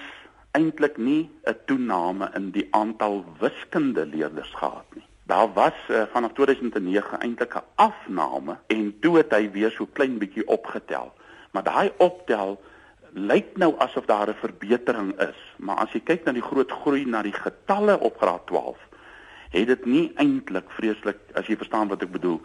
eintlik 0.50 0.96
nie 0.96 1.30
'n 1.44 1.56
toename 1.66 2.30
in 2.34 2.50
die 2.50 2.68
aantal 2.70 3.24
wiskunde 3.40 4.06
leerders 4.06 4.54
gehad 4.54 4.88
nie. 4.94 5.04
Daar 5.22 5.52
was 5.52 5.76
uh, 5.88 6.02
vanaf 6.12 6.32
2009 6.32 7.20
eintlik 7.20 7.54
'n 7.54 7.66
afname 7.74 8.56
en 8.66 8.96
toe 9.00 9.16
het 9.16 9.30
hy 9.30 9.50
weer 9.50 9.70
so 9.70 9.86
klein 9.92 10.18
bietjie 10.18 10.48
opgetel. 10.48 11.12
Maar 11.50 11.62
daai 11.62 11.92
optel 11.96 12.60
lyk 13.12 13.56
nou 13.56 13.74
asof 13.78 14.04
daar 14.04 14.28
'n 14.28 14.40
verbetering 14.40 15.20
is, 15.20 15.40
maar 15.56 15.76
as 15.76 15.92
jy 15.92 16.00
kyk 16.00 16.24
na 16.24 16.32
die 16.32 16.48
groot 16.50 16.72
groei 16.72 17.04
na 17.04 17.22
die 17.22 17.36
getalle 17.36 18.00
op 18.00 18.16
graad 18.16 18.46
12 18.46 18.87
het 19.50 19.66
dit 19.66 19.86
nie 19.86 20.06
eintlik 20.16 20.70
vreeslik 20.76 21.20
as 21.34 21.46
jy 21.46 21.56
verstaan 21.56 21.88
wat 21.88 22.02
ek 22.02 22.12
bedoel 22.12 22.40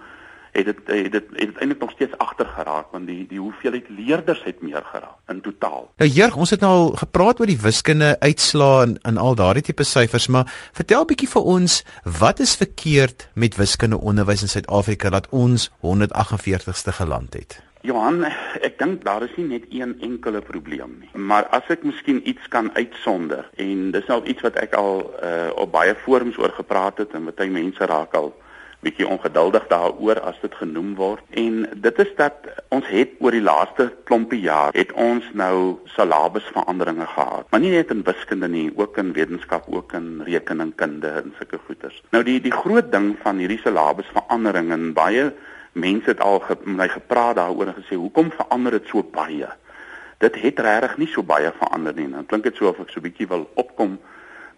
het 0.53 0.65
dit 0.65 0.77
het 0.85 1.11
dit 1.11 1.13
het 1.13 1.47
dit 1.49 1.57
eintlik 1.57 1.79
nog 1.79 1.91
steeds 1.91 2.17
agter 2.17 2.45
geraak 2.45 2.91
want 2.91 3.07
die 3.07 3.25
die 3.27 3.39
hoeveelheid 3.39 3.89
leerders 3.89 4.43
het 4.43 4.61
meer 4.61 4.83
geraak 4.91 5.17
in 5.27 5.41
totaal. 5.41 5.89
Nou 5.97 6.09
Jurg, 6.09 6.35
ons 6.35 6.49
het 6.49 6.59
nou 6.59 6.71
al 6.71 6.89
gepraat 7.01 7.39
oor 7.39 7.49
die 7.49 7.59
wiskunde 7.59 8.15
uitslaa 8.19 8.81
en, 8.81 8.97
en 9.01 9.17
al 9.17 9.35
daardie 9.35 9.63
tipe 9.63 9.83
syfers, 9.83 10.27
maar 10.27 10.53
vertel 10.73 11.05
bietjie 11.09 11.29
vir 11.33 11.51
ons 11.57 11.81
wat 12.19 12.39
is 12.39 12.55
verkeerd 12.55 13.27
met 13.33 13.57
wiskunde 13.57 13.97
onderwys 13.99 14.45
in 14.45 14.53
Suid-Afrika 14.55 15.09
dat 15.09 15.29
ons 15.29 15.71
148ste 15.81 16.97
geland 17.01 17.33
het. 17.33 17.61
Johan, 17.83 18.21
ek 18.63 18.77
dink 18.79 19.01
daar 19.03 19.25
is 19.25 19.33
nie 19.35 19.49
net 19.49 19.65
een 19.67 19.97
enkele 20.07 20.39
probleem 20.41 20.93
nie. 21.01 21.09
Maar 21.19 21.49
as 21.51 21.67
ek 21.73 21.81
miskien 21.83 22.21
iets 22.23 22.47
kan 22.47 22.69
uitsonder 22.77 23.49
en 23.59 23.89
dis 23.91 24.07
nou 24.07 24.21
iets 24.23 24.45
wat 24.45 24.55
ek 24.61 24.77
al 24.79 25.01
uh, 25.03 25.49
op 25.59 25.73
baie 25.73 25.91
forums 26.05 26.39
oor 26.39 26.55
gepraat 26.55 27.01
het 27.03 27.11
en 27.11 27.27
baie 27.27 27.51
mense 27.51 27.83
raak 27.91 28.15
al 28.15 28.31
bietjie 28.87 29.07
ongeduldig 29.07 29.67
daaroor 29.67 30.21
as 30.23 30.39
dit 30.39 30.55
genoem 30.61 30.95
word. 30.95 31.27
En 31.35 31.65
dit 31.83 31.99
is 31.99 32.15
dat 32.15 32.47
ons 32.71 32.87
het 32.87 33.19
oor 33.19 33.35
die 33.35 33.43
laaste 33.43 33.89
klompie 34.07 34.39
jaar 34.45 34.71
het 34.75 34.95
ons 34.95 35.27
nou 35.35 35.83
salabusveranderinge 35.97 37.07
gehad. 37.17 37.49
Maar 37.51 37.63
nie 37.63 37.75
net 37.75 37.91
in 37.91 38.05
wiskunde 38.07 38.47
nie 38.47 38.69
ook 38.79 38.99
in 39.03 39.11
wetenskap 39.15 39.67
ook 39.67 39.91
in 39.99 40.21
rekeningkunde 40.23 41.11
en 41.19 41.35
sulke 41.35 41.59
goeters 41.67 41.99
nou 42.15 42.23
die 42.23 42.39
die 42.43 42.55
groot 42.55 42.91
ding 42.95 43.11
van 43.23 43.43
hierdie 43.43 43.59
salabusverandering 43.63 44.71
en 44.71 44.93
baie 44.95 45.33
mense 45.73 46.09
het 46.09 46.21
al 46.21 46.39
ge, 46.39 46.57
my 46.63 46.87
gepraat 46.87 47.35
daaroor 47.35 47.67
en 47.71 47.77
gesê 47.81 47.95
hoekom 47.95 48.31
verander 48.31 48.71
dit 48.71 48.87
so 48.87 49.03
baie? 49.03 49.49
Dit 50.17 50.35
het 50.41 50.59
regtig 50.59 50.97
nie 50.97 51.07
so 51.07 51.23
baie 51.23 51.51
verander 51.57 51.93
nie. 51.93 52.09
Dan 52.09 52.25
klink 52.25 52.43
dit 52.43 52.55
so 52.55 52.69
of 52.69 52.79
ek 52.79 52.93
so 52.93 53.01
bietjie 53.01 53.27
wil 53.27 53.49
opkom 53.59 53.99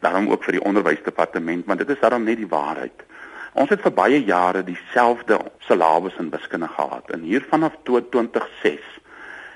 daarom 0.04 0.30
ook 0.30 0.44
vir 0.44 0.60
die 0.60 0.66
onderwysdepartement, 0.66 1.66
want 1.66 1.80
dit 1.82 1.90
is 1.90 2.02
daarom 2.02 2.28
net 2.28 2.38
die 2.38 2.50
waarheid. 2.52 3.06
Ons 3.56 3.72
het 3.72 3.82
vir 3.82 3.94
baie 3.96 4.20
jare 4.28 4.66
dieselfde 4.68 5.40
syllabus 5.64 6.18
in 6.20 6.30
wiskunde 6.30 6.68
gehad 6.68 7.12
en 7.16 7.24
hier 7.24 7.46
vanaf 7.50 7.78
2006 7.88 8.84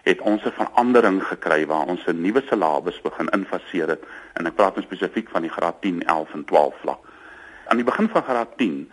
het 0.08 0.22
ons 0.22 0.46
'n 0.46 0.56
verandering 0.56 1.20
gekry 1.24 1.66
waar 1.68 1.92
ons 1.92 2.08
'n 2.08 2.22
nuwe 2.22 2.42
syllabus 2.48 3.02
begin 3.02 3.28
infaseer 3.30 3.88
het 3.88 4.04
en 4.34 4.48
ek 4.48 4.56
praat 4.56 4.76
nou 4.76 4.86
spesifiek 4.86 5.30
van 5.30 5.42
die 5.42 5.52
graad 5.52 5.82
10, 5.82 6.04
11 6.06 6.34
en 6.34 6.46
12 6.46 6.76
vlak. 6.82 7.00
Aan 7.68 7.78
die 7.78 7.86
begin 7.86 8.10
van 8.10 8.24
graad 8.24 8.58
10 8.58 8.92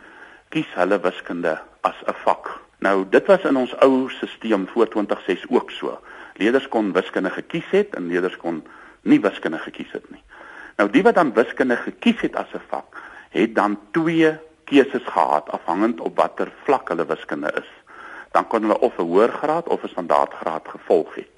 kies 0.48 0.68
hulle 0.74 1.00
wiskunde 1.00 1.58
as 1.80 1.98
'n 2.06 2.14
vak. 2.24 2.60
Nou 2.78 3.04
dit 3.08 3.26
was 3.26 3.44
in 3.44 3.56
ons 3.56 3.76
ou 3.80 4.08
stelsel 4.08 4.66
voor 4.66 4.88
2006 4.88 5.44
ook 5.48 5.70
so. 5.70 5.98
Leerders 6.34 6.68
kon 6.68 6.92
wiskunde 6.92 7.30
gekies 7.30 7.70
het 7.70 7.94
en 7.94 8.06
leerders 8.06 8.36
kon 8.36 8.64
nie 9.02 9.20
wiskunde 9.20 9.58
gekies 9.58 9.92
het 9.92 10.10
nie. 10.10 10.22
Nou 10.76 10.90
die 10.90 11.02
wat 11.02 11.14
dan 11.14 11.32
wiskunde 11.32 11.76
gekies 11.76 12.20
het 12.20 12.36
as 12.36 12.52
'n 12.52 12.60
vak, 12.68 13.02
het 13.30 13.54
dan 13.54 13.78
twee 13.90 14.38
keuses 14.64 15.04
gehad 15.04 15.50
afhangend 15.50 16.00
op 16.00 16.16
watter 16.16 16.52
vlak 16.64 16.88
hulle 16.88 17.06
wiskunde 17.06 17.52
is. 17.58 17.70
Dan 18.30 18.46
kon 18.46 18.62
hulle 18.62 18.80
of 18.80 18.98
'n 18.98 19.02
hoër 19.02 19.32
graad 19.32 19.68
of 19.68 19.82
'n 19.82 19.88
standaardgraad 19.88 20.68
gevolg 20.68 21.14
het. 21.14 21.36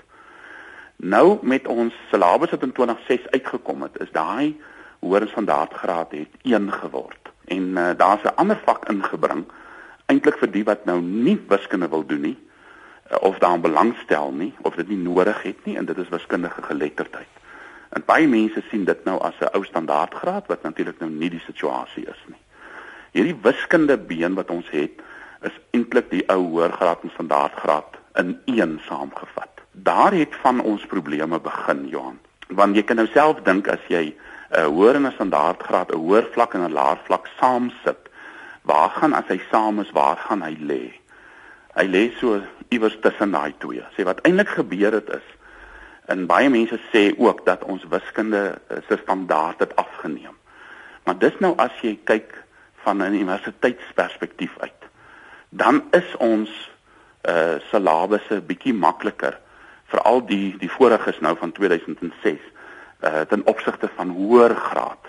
Nou 0.96 1.38
met 1.42 1.66
ons 1.66 1.94
syllabus 2.10 2.50
wat 2.50 2.62
in 2.62 2.72
2006 2.72 3.30
uitgekom 3.30 3.82
het, 3.82 4.00
is 4.00 4.10
daai 4.10 4.60
hoër 4.98 5.28
standaardgraad 5.28 6.10
het 6.10 6.28
1 6.42 6.72
geword. 6.72 7.27
En 7.48 7.62
uh, 7.76 7.90
daar's 7.96 8.22
'n 8.22 8.36
ander 8.36 8.60
vak 8.64 8.88
ingebring 8.88 9.46
eintlik 10.06 10.38
vir 10.38 10.50
die 10.50 10.64
wat 10.64 10.84
nou 10.84 11.00
nie 11.00 11.36
wiskunde 11.48 11.88
wil 11.88 12.06
doen 12.06 12.20
nie 12.20 12.38
uh, 13.10 13.16
of 13.20 13.38
daaraan 13.38 13.60
belangstel 13.60 14.32
nie 14.32 14.54
of 14.62 14.74
dit 14.74 14.88
nie 14.88 15.02
nodig 15.02 15.42
het 15.42 15.64
nie 15.64 15.76
en 15.76 15.84
dit 15.84 15.98
is 15.98 16.08
wiskundige 16.08 16.62
geletterdheid. 16.62 17.28
En 17.88 18.04
baie 18.04 18.28
mense 18.28 18.62
sien 18.70 18.84
dit 18.84 19.04
nou 19.04 19.18
as 19.20 19.34
'n 19.40 19.52
ou 19.56 19.64
standaardgraad 19.64 20.46
wat 20.46 20.62
natuurlik 20.62 21.00
nou 21.00 21.10
nie 21.10 21.30
die 21.30 21.44
situasie 21.46 22.06
is 22.06 22.22
nie. 22.26 22.40
Hierdie 23.12 23.38
wiskunde 23.42 23.98
been 23.98 24.34
wat 24.34 24.50
ons 24.50 24.70
het 24.70 25.00
is 25.42 25.60
eintlik 25.70 26.10
die 26.10 26.24
ou 26.28 26.42
hoërgraad 26.42 27.02
en 27.02 27.10
standaardgraad 27.10 27.96
in 28.14 28.38
een 28.44 28.80
saamgevat. 28.88 29.60
Daar 29.72 30.12
het 30.12 30.34
van 30.42 30.60
ons 30.60 30.86
probleme 30.86 31.40
begin, 31.40 31.86
Johan. 31.88 32.18
Want 32.48 32.76
jy 32.76 32.82
kan 32.82 32.96
nou 32.96 33.06
self 33.12 33.42
dink 33.42 33.68
as 33.68 33.84
jy 33.88 34.16
'n 34.50 34.64
hoër 34.64 34.94
en 34.94 35.06
'n 35.06 35.12
standaardgraad, 35.12 35.92
'n 35.92 35.98
hoër 35.98 36.26
vlak 36.32 36.54
en 36.54 36.64
'n 36.64 36.72
laer 36.72 36.98
vlak 37.04 37.26
saam 37.38 37.72
sit 37.84 38.08
waar 38.62 38.90
gaan 38.90 39.12
as 39.12 39.28
hy 39.28 39.40
saam 39.50 39.80
is, 39.80 39.90
waar 39.90 40.16
gaan 40.16 40.42
hy 40.42 40.56
lê? 40.60 40.84
Hy 41.74 41.86
lê 41.86 42.12
so 42.18 42.40
iewers 42.68 42.96
tussen 43.00 43.30
daai 43.30 43.54
twee. 43.58 43.84
Sê 43.96 44.04
wat 44.04 44.20
eintlik 44.20 44.48
gebeur 44.48 44.92
het 44.92 45.08
is 45.08 45.28
en 46.06 46.26
baie 46.26 46.48
mense 46.48 46.78
sê 46.92 47.12
ook 47.18 47.44
dat 47.44 47.64
ons 47.64 47.84
wiskunde 47.88 48.58
se 48.88 48.98
standaard 49.02 49.58
het 49.58 49.76
afgeneem. 49.76 50.36
Maar 51.04 51.18
dis 51.18 51.36
nou 51.38 51.54
as 51.56 51.72
jy 51.82 51.98
kyk 52.04 52.44
van 52.84 53.02
'n 53.02 53.14
universiteitsperspektief 53.14 54.58
uit, 54.58 54.82
dan 55.48 55.82
is 55.90 56.16
ons 56.16 56.50
uh 57.28 57.58
syllabusse 57.70 58.40
bietjie 58.40 58.74
makliker 58.74 59.38
veral 59.84 60.26
die 60.26 60.56
die 60.58 60.70
voriges 60.70 61.20
nou 61.20 61.36
van 61.36 61.52
2006 61.52 62.40
uh 63.00 63.20
ten 63.20 63.46
opsigte 63.46 63.88
van 63.94 64.08
hoër 64.08 64.54
graad. 64.54 65.06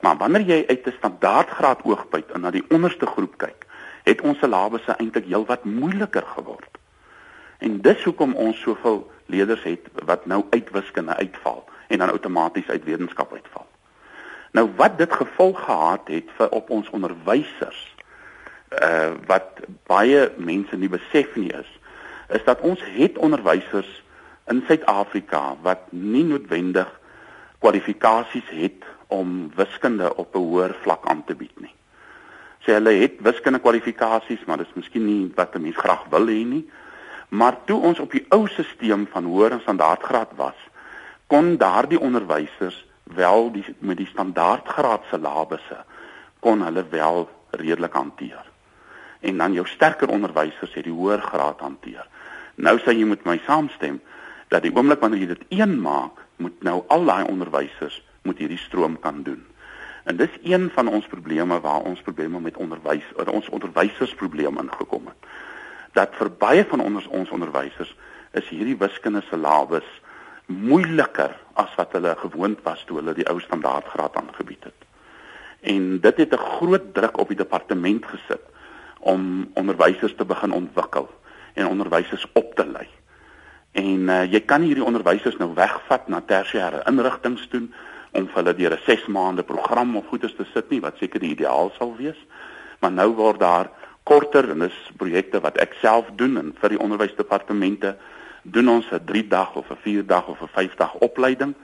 Maar 0.00 0.16
wanneer 0.16 0.40
jy 0.40 0.64
uit 0.66 0.86
'n 0.86 0.94
standaardgraad 0.96 1.82
oogpunt 1.82 2.30
en 2.30 2.40
na 2.40 2.50
die 2.50 2.64
onderste 2.68 3.06
groep 3.06 3.36
kyk, 3.36 3.66
het 4.02 4.20
ons 4.20 4.38
syllabusse 4.38 4.96
eintlik 4.96 5.24
heelwat 5.24 5.64
moeiliker 5.64 6.26
geword. 6.26 6.78
En 7.58 7.80
dis 7.80 8.04
hoekom 8.04 8.34
ons 8.34 8.60
soveel 8.60 9.10
leerders 9.26 9.62
het 9.62 9.88
wat 10.04 10.26
nou 10.26 10.44
uit 10.50 10.70
wiskunde 10.70 11.14
uitval 11.16 11.64
en 11.88 11.98
dan 11.98 12.10
outomaties 12.10 12.68
uit 12.68 12.84
wetenskap 12.84 13.32
uitval. 13.32 13.66
Nou 14.50 14.70
wat 14.76 14.98
dit 14.98 15.12
gevolg 15.12 15.64
gehad 15.64 16.08
het 16.08 16.28
vir 16.36 16.50
op 16.50 16.70
ons 16.70 16.90
onderwysers 16.90 17.94
uh 18.82 19.12
wat 19.26 19.60
baie 19.86 20.32
mense 20.36 20.76
nie 20.76 20.88
besef 20.88 21.36
nie 21.36 21.52
is 21.52 21.70
is 22.28 22.44
dat 22.44 22.60
ons 22.60 22.80
het 22.96 23.18
onderwysers 23.18 24.02
in 24.50 24.62
Suid-Afrika 24.66 25.56
wat 25.62 25.92
nie 25.92 26.24
noodwendig 26.24 27.00
kwalifikasies 27.64 28.50
het 28.52 28.84
om 29.08 29.50
wiskunde 29.56 30.10
op 30.16 30.34
'n 30.34 30.38
hoër 30.38 30.76
vlak 30.82 31.08
aan 31.08 31.24
te 31.24 31.34
bied 31.34 31.60
nie. 31.60 31.74
Sê 32.64 32.76
hulle 32.76 32.92
het 33.00 33.14
wiskunde 33.18 33.58
kwalifikasies, 33.58 34.44
maar 34.44 34.56
dit 34.56 34.66
is 34.66 34.74
miskien 34.74 35.04
nie 35.04 35.32
wat 35.34 35.54
'n 35.54 35.62
mens 35.62 35.76
graag 35.76 36.04
wil 36.10 36.26
hê 36.26 36.44
nie. 36.44 36.70
Maar 37.28 37.56
toe 37.64 37.80
ons 37.80 37.98
op 37.98 38.10
die 38.10 38.26
ou 38.28 38.48
stelsel 38.48 39.06
van 39.10 39.24
hoër 39.24 39.52
en 39.52 39.60
standaardgraad 39.60 40.32
was, 40.36 40.58
kon 41.26 41.56
daardie 41.56 42.00
onderwysers 42.00 42.86
wel 43.04 43.52
die 43.52 43.64
met 43.78 43.96
die 43.96 44.06
standaardgraad 44.06 45.02
syllabusse 45.10 45.84
kon 46.44 46.62
hulle 46.62 46.84
wel 46.90 47.28
redelik 47.50 47.92
hanteer. 47.92 48.44
En 49.20 49.38
dan 49.38 49.52
jou 49.52 49.66
sterker 49.66 50.08
onderwysers 50.08 50.74
het 50.74 50.84
die 50.84 50.92
hoër 50.92 51.20
graad 51.20 51.60
hanteer. 51.60 52.06
Nou 52.54 52.76
sê 52.78 52.92
jy 52.92 53.06
moet 53.08 53.24
my 53.24 53.38
saamstem 53.46 54.00
dat 54.52 54.62
die 54.62 54.72
oomblik 54.74 55.00
wanneer 55.00 55.24
jy 55.24 55.30
dit 55.32 55.44
een 55.48 55.78
maak, 55.80 56.23
moet 56.36 56.62
nou 56.62 56.82
al 56.88 57.04
daai 57.04 57.24
onderwysers 57.28 58.02
moet 58.22 58.38
hierdie 58.38 58.58
stroom 58.58 58.98
kan 59.00 59.22
doen. 59.22 59.44
En 60.04 60.16
dis 60.16 60.30
een 60.42 60.70
van 60.70 60.88
ons 60.88 61.06
probleme 61.06 61.60
waar 61.60 61.80
ons 61.80 62.00
probleme 62.00 62.40
met 62.40 62.56
onderwys 62.56 63.04
of 63.16 63.28
ons 63.28 63.48
onderwysersprobleem 63.48 64.58
ingekom 64.58 65.06
het. 65.06 65.28
Dat 65.92 66.16
vir 66.18 66.30
baie 66.30 66.64
van 66.68 66.80
ons 66.80 67.06
ons 67.06 67.30
onderwysers 67.30 67.94
is 68.32 68.48
hierdie 68.48 68.76
wiskunde 68.76 69.22
syllabus 69.30 69.88
moeiliker 70.46 71.36
as 71.60 71.72
wat 71.78 71.94
hulle 71.96 72.16
gewoond 72.20 72.60
was 72.62 72.82
toe 72.84 72.98
hulle 73.00 73.14
die 73.16 73.28
ou 73.30 73.38
standaardgraad 73.40 74.16
aangebied 74.20 74.64
het. 74.68 74.80
En 75.60 76.00
dit 76.00 76.16
het 76.16 76.32
'n 76.32 76.46
groot 76.58 76.94
druk 76.94 77.18
op 77.18 77.28
die 77.28 77.36
departement 77.36 78.06
gesit 78.06 78.44
om 79.00 79.50
onderwysers 79.54 80.14
te 80.14 80.24
begin 80.24 80.52
ontwikkel 80.52 81.08
en 81.54 81.66
onderwysers 81.66 82.26
op 82.32 82.54
te 82.54 82.66
lei. 82.66 82.88
En 83.74 84.08
uh, 84.08 84.22
jy 84.30 84.40
kan 84.46 84.62
hierdie 84.62 84.84
onderwysers 84.86 85.36
nou 85.40 85.50
wegvat 85.54 86.08
na 86.08 86.20
tersiêre 86.22 86.84
inrigtinge 86.86 87.48
toe 87.50 87.64
om 88.14 88.28
vir 88.30 88.38
hulle 88.38 88.54
deur 88.54 88.74
'n 88.76 88.84
6 88.86 89.06
maande 89.06 89.42
program 89.42 89.96
of 89.96 90.06
goedes 90.06 90.34
te 90.36 90.46
sit 90.52 90.70
nie 90.70 90.80
wat 90.80 90.98
seker 90.98 91.20
die 91.20 91.34
ideaal 91.34 91.72
sal 91.78 91.96
wees. 91.98 92.20
Maar 92.80 92.92
nou 92.92 93.10
word 93.18 93.40
daar 93.40 93.70
korter 94.04 94.50
en 94.50 94.58
dis 94.58 94.78
projekte 94.96 95.40
wat 95.40 95.58
ek 95.58 95.74
self 95.80 96.06
doen 96.16 96.38
en 96.38 96.52
vir 96.60 96.76
die 96.76 96.78
onderwysdepartemente 96.78 97.96
doen 98.42 98.68
ons 98.68 98.86
'n 98.92 99.04
3 99.04 99.28
dag 99.28 99.56
of 99.56 99.70
'n 99.70 99.80
4 99.82 100.06
dag 100.06 100.28
of 100.28 100.42
'n 100.42 100.48
5 100.54 100.74
dag 100.76 100.94
opleiding 100.94 101.54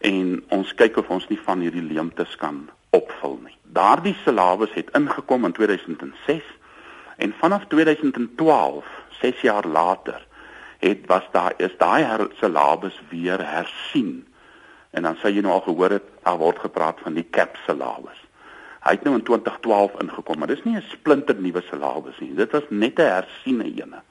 en 0.00 0.42
ons 0.48 0.74
kyk 0.74 0.96
of 0.96 1.08
ons 1.08 1.28
nie 1.28 1.40
van 1.44 1.60
hierdie 1.60 1.82
leemtes 1.92 2.36
kan 2.36 2.68
opvul 2.90 3.38
nie. 3.44 3.56
Daardie 3.62 4.16
syllabus 4.24 4.72
het 4.74 4.90
ingekom 4.90 5.44
in 5.44 5.52
2006 5.52 6.42
en 7.16 7.34
vanaf 7.38 7.64
2012, 7.68 8.84
6 9.20 9.40
jaar 9.40 9.66
later, 9.66 10.26
het 10.84 11.06
was 11.10 11.26
daar 11.32 11.54
is 11.56 11.74
daai 11.80 12.28
syllabus 12.40 13.00
weer 13.10 13.40
hersien. 13.40 14.26
En 14.90 15.02
dan 15.02 15.16
sê 15.18 15.32
jy 15.32 15.42
nou 15.42 15.56
al 15.56 15.64
gehoor 15.66 15.96
het 15.98 16.08
daar 16.22 16.38
word 16.38 16.58
gepraat 16.62 17.00
van 17.02 17.16
die 17.16 17.26
CAP 17.30 17.56
syllabus. 17.66 18.20
Hy 18.84 18.92
het 18.98 19.04
nou 19.04 19.16
in 19.16 19.24
2012 19.24 20.00
ingekom, 20.04 20.38
maar 20.38 20.52
dis 20.52 20.64
nie 20.64 20.76
'n 20.76 20.90
splinter 20.92 21.34
nuwe 21.34 21.62
syllabus 21.70 22.18
nie. 22.20 22.34
Dit 22.34 22.52
was 22.52 22.68
net 22.68 22.98
'n 22.98 23.12
hersiene 23.18 23.64
ene 23.64 24.02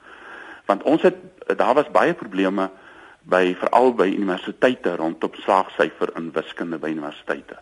want 0.66 0.82
ons 0.82 1.02
het 1.02 1.16
daar 1.56 1.74
was 1.74 1.90
baie 1.90 2.14
probleme 2.14 2.70
by 3.22 3.54
veral 3.60 3.94
by 3.96 4.08
universiteite 4.08 4.96
rondom 4.96 5.36
slaagsyfer 5.44 6.12
in 6.16 6.30
wiskunde 6.32 6.78
by 6.78 6.92
universiteite 6.92 7.58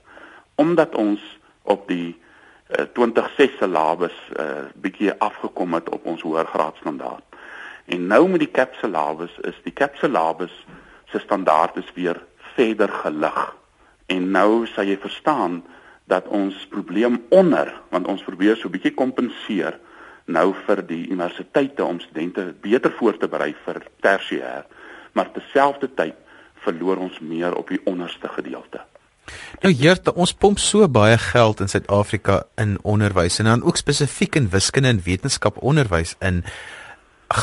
omdat 0.54 0.94
ons 0.94 1.22
op 1.62 1.86
die 1.88 2.12
uh, 2.12 2.84
2006 2.94 3.58
syllabus 3.58 4.16
uh, 4.36 4.66
bietjie 4.74 5.12
afgekom 5.18 5.74
het 5.78 5.88
op 5.90 6.06
ons 6.06 6.22
hoër 6.22 6.50
graadstandaard 6.50 7.31
en 7.86 8.06
nou 8.06 8.28
met 8.28 8.40
die 8.44 8.50
CAP 8.50 8.74
syllabus 8.80 9.34
is 9.48 9.58
die 9.64 9.72
CAP 9.72 9.96
syllabus 10.00 10.54
se 11.10 11.18
standaard 11.18 11.76
is 11.76 11.90
weer 11.94 12.20
verder 12.54 12.88
gelig. 13.02 13.40
En 14.06 14.30
nou 14.30 14.66
sal 14.66 14.90
jy 14.90 14.98
verstaan 15.00 15.62
dat 16.10 16.28
ons 16.28 16.66
probleem 16.70 17.22
onder 17.30 17.72
want 17.90 18.08
ons 18.08 18.22
probeer 18.26 18.56
so 18.56 18.72
bietjie 18.72 18.94
kompenseer 18.94 19.78
nou 20.30 20.52
vir 20.66 20.82
die 20.86 21.02
universiteite 21.10 21.84
om 21.84 22.00
studente 22.00 22.52
beter 22.62 22.92
voor 22.98 23.18
te 23.18 23.28
berei 23.28 23.52
vir 23.64 23.82
tersiêr, 24.04 24.64
maar 25.12 25.32
terselfdertyd 25.34 26.16
verloor 26.62 27.02
ons 27.02 27.18
meer 27.20 27.56
op 27.58 27.68
die 27.68 27.80
onderste 27.90 28.30
gedeelte. 28.30 28.84
Nou 29.62 29.70
Jerte, 29.70 30.14
ons 30.18 30.34
pomp 30.34 30.58
so 30.58 30.86
baie 30.90 31.18
geld 31.18 31.60
in 31.62 31.70
Suid-Afrika 31.70 32.42
in 32.58 32.76
onderwys 32.82 33.38
en 33.38 33.50
dan 33.50 33.62
ook 33.62 33.78
spesifiek 33.78 34.38
in 34.38 34.50
wiskunde 34.50 34.90
en 34.90 35.02
wetenskap 35.04 35.60
onderwys 35.62 36.16
in 36.20 36.42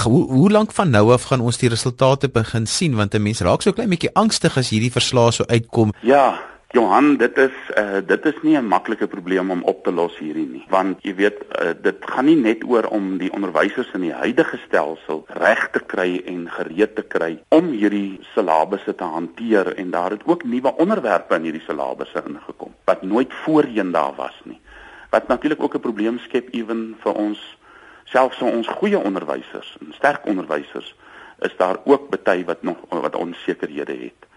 hoe, 0.04 0.24
hoe 0.32 0.50
lank 0.52 0.72
van 0.72 0.90
nou 0.90 1.12
af 1.14 1.24
gaan 1.24 1.42
ons 1.42 1.58
die 1.58 1.70
resultate 1.70 2.30
begin 2.30 2.66
sien 2.68 2.96
want 2.96 3.14
'n 3.14 3.22
mens 3.22 3.42
raak 3.42 3.62
so 3.62 3.72
klein 3.72 3.90
bietjie 3.90 4.14
angstig 4.14 4.58
as 4.58 4.70
hierdie 4.70 4.92
verslae 4.92 5.32
so 5.32 5.44
uitkom. 5.48 5.94
Ja, 6.02 6.40
Johan, 6.72 7.16
dit 7.18 7.38
is 7.38 7.56
uh, 7.78 7.98
dit 8.06 8.26
is 8.26 8.36
nie 8.42 8.58
'n 8.58 8.68
maklike 8.68 9.08
probleem 9.08 9.52
om 9.52 9.64
op 9.64 9.84
te 9.84 9.92
los 9.92 10.18
hierdie 10.18 10.48
nie, 10.48 10.66
want 10.70 10.98
jy 11.02 11.16
weet 11.16 11.40
uh, 11.62 11.74
dit 11.82 11.98
gaan 12.06 12.26
nie 12.26 12.36
net 12.36 12.64
oor 12.64 12.86
om 12.86 13.18
die 13.18 13.32
onderwysers 13.34 13.90
in 13.94 14.02
die 14.02 14.14
huidige 14.14 14.60
stelsel 14.68 15.26
reg 15.28 15.70
te 15.72 15.80
kry 15.80 16.22
en 16.26 16.46
gereed 16.50 16.96
te 16.96 17.02
kry 17.02 17.42
om 17.50 17.72
hierdie 17.74 18.20
silabusse 18.36 18.96
te 18.96 19.04
hanteer 19.04 19.74
en 19.76 19.90
daar 19.92 20.12
het 20.12 20.22
ook 20.26 20.44
nuwe 20.44 20.76
onderwerpe 20.78 21.36
in 21.36 21.44
hierdie 21.50 21.66
silabusse 21.66 22.22
ingekom 22.28 22.76
wat 22.86 23.02
nooit 23.02 23.34
voorheen 23.34 23.92
daar 23.92 24.14
was 24.16 24.38
nie. 24.44 24.60
Wat 25.10 25.28
natuurlik 25.28 25.64
ook 25.64 25.76
'n 25.76 25.80
probleem 25.80 26.20
skep 26.20 26.54
ewen 26.54 26.96
vir 27.02 27.14
ons 27.14 27.58
selfs 28.12 28.38
vir 28.38 28.52
ons 28.52 28.68
goeie 28.68 29.00
onderwysers 29.00 29.78
en 29.82 29.94
sterk 29.94 30.26
onderwysers 30.26 30.96
is 31.40 31.56
daar 31.58 31.78
ook 31.86 32.10
baie 32.24 32.46
wat 32.46 32.64
nog 32.64 32.78
wat 32.90 33.16
onsekerhede 33.16 33.96
het 34.06 34.30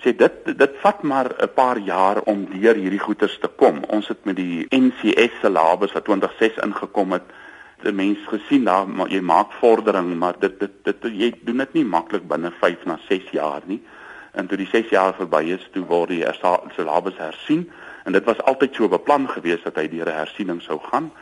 sê 0.00 0.12
dit 0.16 0.50
dit 0.58 0.76
vat 0.82 1.02
maar 1.02 1.28
'n 1.38 1.52
paar 1.54 1.78
jaar 1.78 2.20
om 2.24 2.46
deur 2.60 2.74
hierdie 2.74 3.04
goeters 3.06 3.38
te 3.38 3.48
kom. 3.48 3.84
Ons 3.88 4.08
het 4.08 4.24
met 4.24 4.36
die 4.36 4.66
NCS 4.70 5.40
syllabus 5.40 5.92
wat 5.92 6.04
2006 6.04 6.56
ingekom 6.56 7.12
het, 7.12 7.22
die 7.82 7.92
mense 7.92 8.26
gesien 8.26 8.64
daar 8.64 8.88
maar 8.88 9.08
jy 9.08 9.20
maak 9.20 9.52
vordering, 9.52 10.16
maar 10.18 10.34
dit 10.38 10.60
dit 10.60 10.70
dit 10.84 10.96
jy 11.02 11.32
doen 11.44 11.56
dit 11.56 11.72
nie 11.72 11.84
maklik 11.84 12.28
binne 12.28 12.50
5 12.60 12.84
na 12.84 12.98
6 13.08 13.30
jaar 13.30 13.62
nie. 13.64 13.82
En 14.32 14.46
toe 14.46 14.56
die 14.56 14.68
6 14.72 14.88
jaar 14.88 15.14
verby 15.14 15.42
is, 15.44 15.68
toe 15.72 15.84
word 15.84 16.08
die 16.08 16.24
syllabus 16.76 17.16
hersien 17.16 17.70
en 18.04 18.12
dit 18.12 18.24
was 18.24 18.42
altyd 18.42 18.74
so 18.74 18.88
beplan 18.88 19.28
geweest 19.28 19.64
dat 19.64 19.76
hy 19.76 19.88
deur 19.88 20.08
'n 20.08 20.18
hersiening 20.18 20.62
sou 20.62 20.78
gaan. 20.78 21.12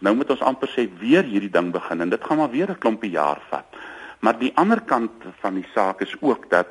Nou 0.00 0.14
moet 0.16 0.30
ons 0.30 0.42
amper 0.42 0.68
sê 0.72 0.86
weer 0.98 1.24
hierdie 1.24 1.52
ding 1.52 1.72
begin 1.72 2.00
en 2.00 2.12
dit 2.12 2.24
gaan 2.24 2.40
maar 2.40 2.50
weer 2.50 2.70
'n 2.70 2.78
klompie 2.78 3.10
jaar 3.10 3.40
vat. 3.50 3.66
Maar 4.20 4.38
die 4.38 4.52
ander 4.54 4.80
kant 4.80 5.12
van 5.40 5.54
die 5.54 5.66
saak 5.74 6.00
is 6.00 6.14
ook 6.20 6.50
dat 6.50 6.66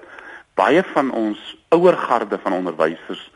baie 0.53 0.83
van 0.83 1.11
ons 1.11 1.57
ouer 1.69 1.97
garde 1.97 2.37
van 2.37 2.53
onderwysers 2.53 3.31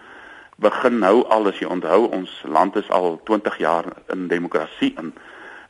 begin 0.56 1.00
nou 1.00 1.24
al 1.28 1.48
as 1.48 1.60
jy 1.60 1.68
onthou 1.68 2.10
ons 2.12 2.44
land 2.46 2.76
is 2.76 2.90
al 2.90 3.22
20 3.24 3.58
jaar 3.58 3.86
in 4.14 4.28
demokrasie 4.28 4.94
in 4.98 5.14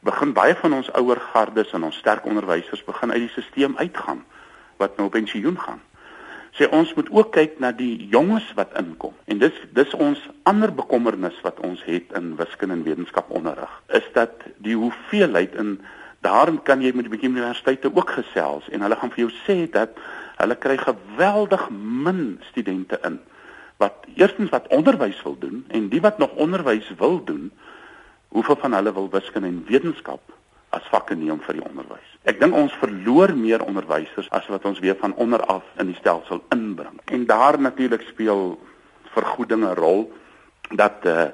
begin 0.04 0.34
baie 0.34 0.56
van 0.56 0.74
ons 0.74 0.92
ouer 1.00 1.20
gardes 1.34 1.72
en 1.78 1.84
ons 1.84 1.98
sterk 1.98 2.26
onderwysers 2.26 2.84
begin 2.84 3.12
uit 3.12 3.22
die 3.24 3.30
stelsel 3.30 3.78
uitgaan 3.78 4.24
wat 4.78 4.98
nou 4.98 5.10
pensioen 5.10 5.60
gaan 5.60 5.82
sê 6.54 6.70
ons 6.70 6.94
moet 6.94 7.10
ook 7.10 7.32
kyk 7.34 7.60
na 7.60 7.72
die 7.72 8.08
jonges 8.12 8.46
wat 8.56 8.76
inkom. 8.78 9.14
En 9.26 9.40
dis 9.42 9.56
dis 9.74 9.94
ons 9.94 10.20
ander 10.50 10.74
bekommernis 10.74 11.40
wat 11.42 11.60
ons 11.66 11.82
het 11.86 12.14
in 12.18 12.36
wiskunde 12.38 12.78
en 12.78 12.84
wetenskap 12.86 13.32
onderrig 13.34 13.82
is 13.88 14.06
dat 14.14 14.46
die 14.58 14.76
hoeveelheid 14.78 15.56
in 15.56 15.80
daarin 16.22 16.62
kan 16.64 16.82
jy 16.82 16.94
met 16.96 17.10
die 17.12 17.28
universiteite 17.28 17.90
ook 17.94 18.10
gesels 18.10 18.70
en 18.70 18.86
hulle 18.86 18.96
gaan 18.96 19.12
vir 19.12 19.26
jou 19.26 19.32
sê 19.44 19.58
dat 19.72 19.98
Hulle 20.44 20.56
kry 20.58 20.78
geweldig 20.82 21.70
min 21.72 22.40
studente 22.50 23.00
in 23.08 23.20
wat 23.82 24.06
eerstens 24.16 24.52
wat 24.54 24.68
onderwys 24.74 25.20
wil 25.24 25.38
doen 25.40 25.66
en 25.68 25.90
die 25.90 26.02
wat 26.02 26.18
nog 26.18 26.34
onderwys 26.40 26.88
wil 26.98 27.24
doen, 27.24 27.52
hoeveel 28.28 28.56
van 28.56 28.74
hulle 28.74 28.94
wil 28.94 29.10
wiskunde 29.10 29.48
en 29.48 29.64
wetenskap 29.68 30.22
as 30.74 30.90
vakke 30.92 31.16
neem 31.16 31.40
vir 31.46 31.60
die 31.60 31.66
onderwys. 31.66 32.10
Ek 32.30 32.40
dink 32.40 32.56
ons 32.56 32.74
verloor 32.82 33.34
meer 33.36 33.64
onderwysers 33.66 34.30
as 34.32 34.48
wat 34.52 34.66
ons 34.66 34.82
weer 34.84 34.98
van 35.00 35.16
onder 35.20 35.44
af 35.52 35.64
in 35.82 35.92
die 35.92 35.98
stelsel 36.00 36.44
inbring. 36.56 37.00
En 37.12 37.26
daar 37.30 37.60
natuurlik 37.60 38.06
speel 38.10 38.54
vergoedinge 39.14 39.74
rol 39.78 40.08
dat 40.74 41.06
uh, 41.06 41.32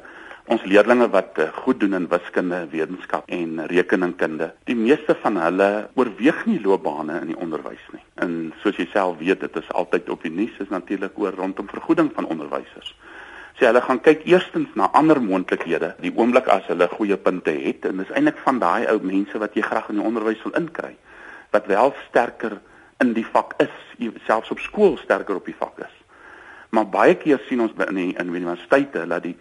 Ons 0.49 0.63
leerdlinge 0.65 1.05
wat 1.13 1.37
uh, 1.37 1.51
goed 1.61 1.77
doen 1.77 1.93
in 1.93 2.07
wiskunde, 2.09 2.63
wetenskap 2.71 3.27
en 3.29 3.59
rekeningkunde, 3.69 4.47
die 4.65 4.75
meeste 4.77 5.13
van 5.21 5.37
hulle 5.37 5.67
oorweeg 5.93 6.39
nie 6.49 6.57
loopbane 6.63 7.19
in 7.21 7.29
die 7.29 7.37
onderwys 7.37 7.83
nie. 7.93 8.01
En 8.17 8.31
soos 8.63 8.79
jy 8.81 8.87
self 8.89 9.19
weet, 9.19 9.43
dit 9.45 9.59
is 9.61 9.69
altyd 9.77 10.09
op 10.09 10.25
die 10.25 10.33
nuus 10.33 10.55
is 10.57 10.73
natuurlik 10.73 11.19
oor 11.21 11.37
rondom 11.37 11.69
vergoeding 11.69 12.09
van 12.15 12.25
onderwysers 12.33 12.95
sê 13.59 13.67
hulle 13.67 13.81
gaan 13.81 13.99
kyk 13.99 14.23
eerstens 14.25 14.71
na 14.79 14.87
ander 14.95 15.19
moontlikhede 15.21 15.95
die 15.99 16.13
oomblik 16.15 16.47
as 16.47 16.63
hulle 16.71 16.87
goeie 16.87 17.17
punte 17.17 17.51
het 17.51 17.85
en 17.85 17.97
dis 17.97 18.11
eintlik 18.15 18.39
van 18.45 18.59
daai 18.59 18.87
ou 18.87 18.99
mense 19.03 19.37
wat 19.37 19.55
jy 19.55 19.61
graag 19.67 19.89
in 19.91 19.99
die 19.99 20.05
onderwys 20.05 20.43
wil 20.47 20.55
inkry 20.55 20.95
wat 21.51 21.67
wel 21.67 21.93
sterker 22.07 22.59
in 23.03 23.13
die 23.13 23.25
vak 23.25 23.55
is 23.63 23.75
selfs 24.25 24.51
op 24.51 24.59
skool 24.63 24.97
sterker 24.97 25.35
op 25.35 25.45
die 25.45 25.55
vak 25.59 25.79
is. 25.83 25.95
Maar 26.69 26.87
baie 26.87 27.15
keer 27.19 27.41
sien 27.47 27.61
ons 27.63 27.73
in 27.87 27.97
die, 27.97 28.11
in 28.15 28.33
universiteite 28.33 29.05
dat 29.07 29.23
die 29.23 29.35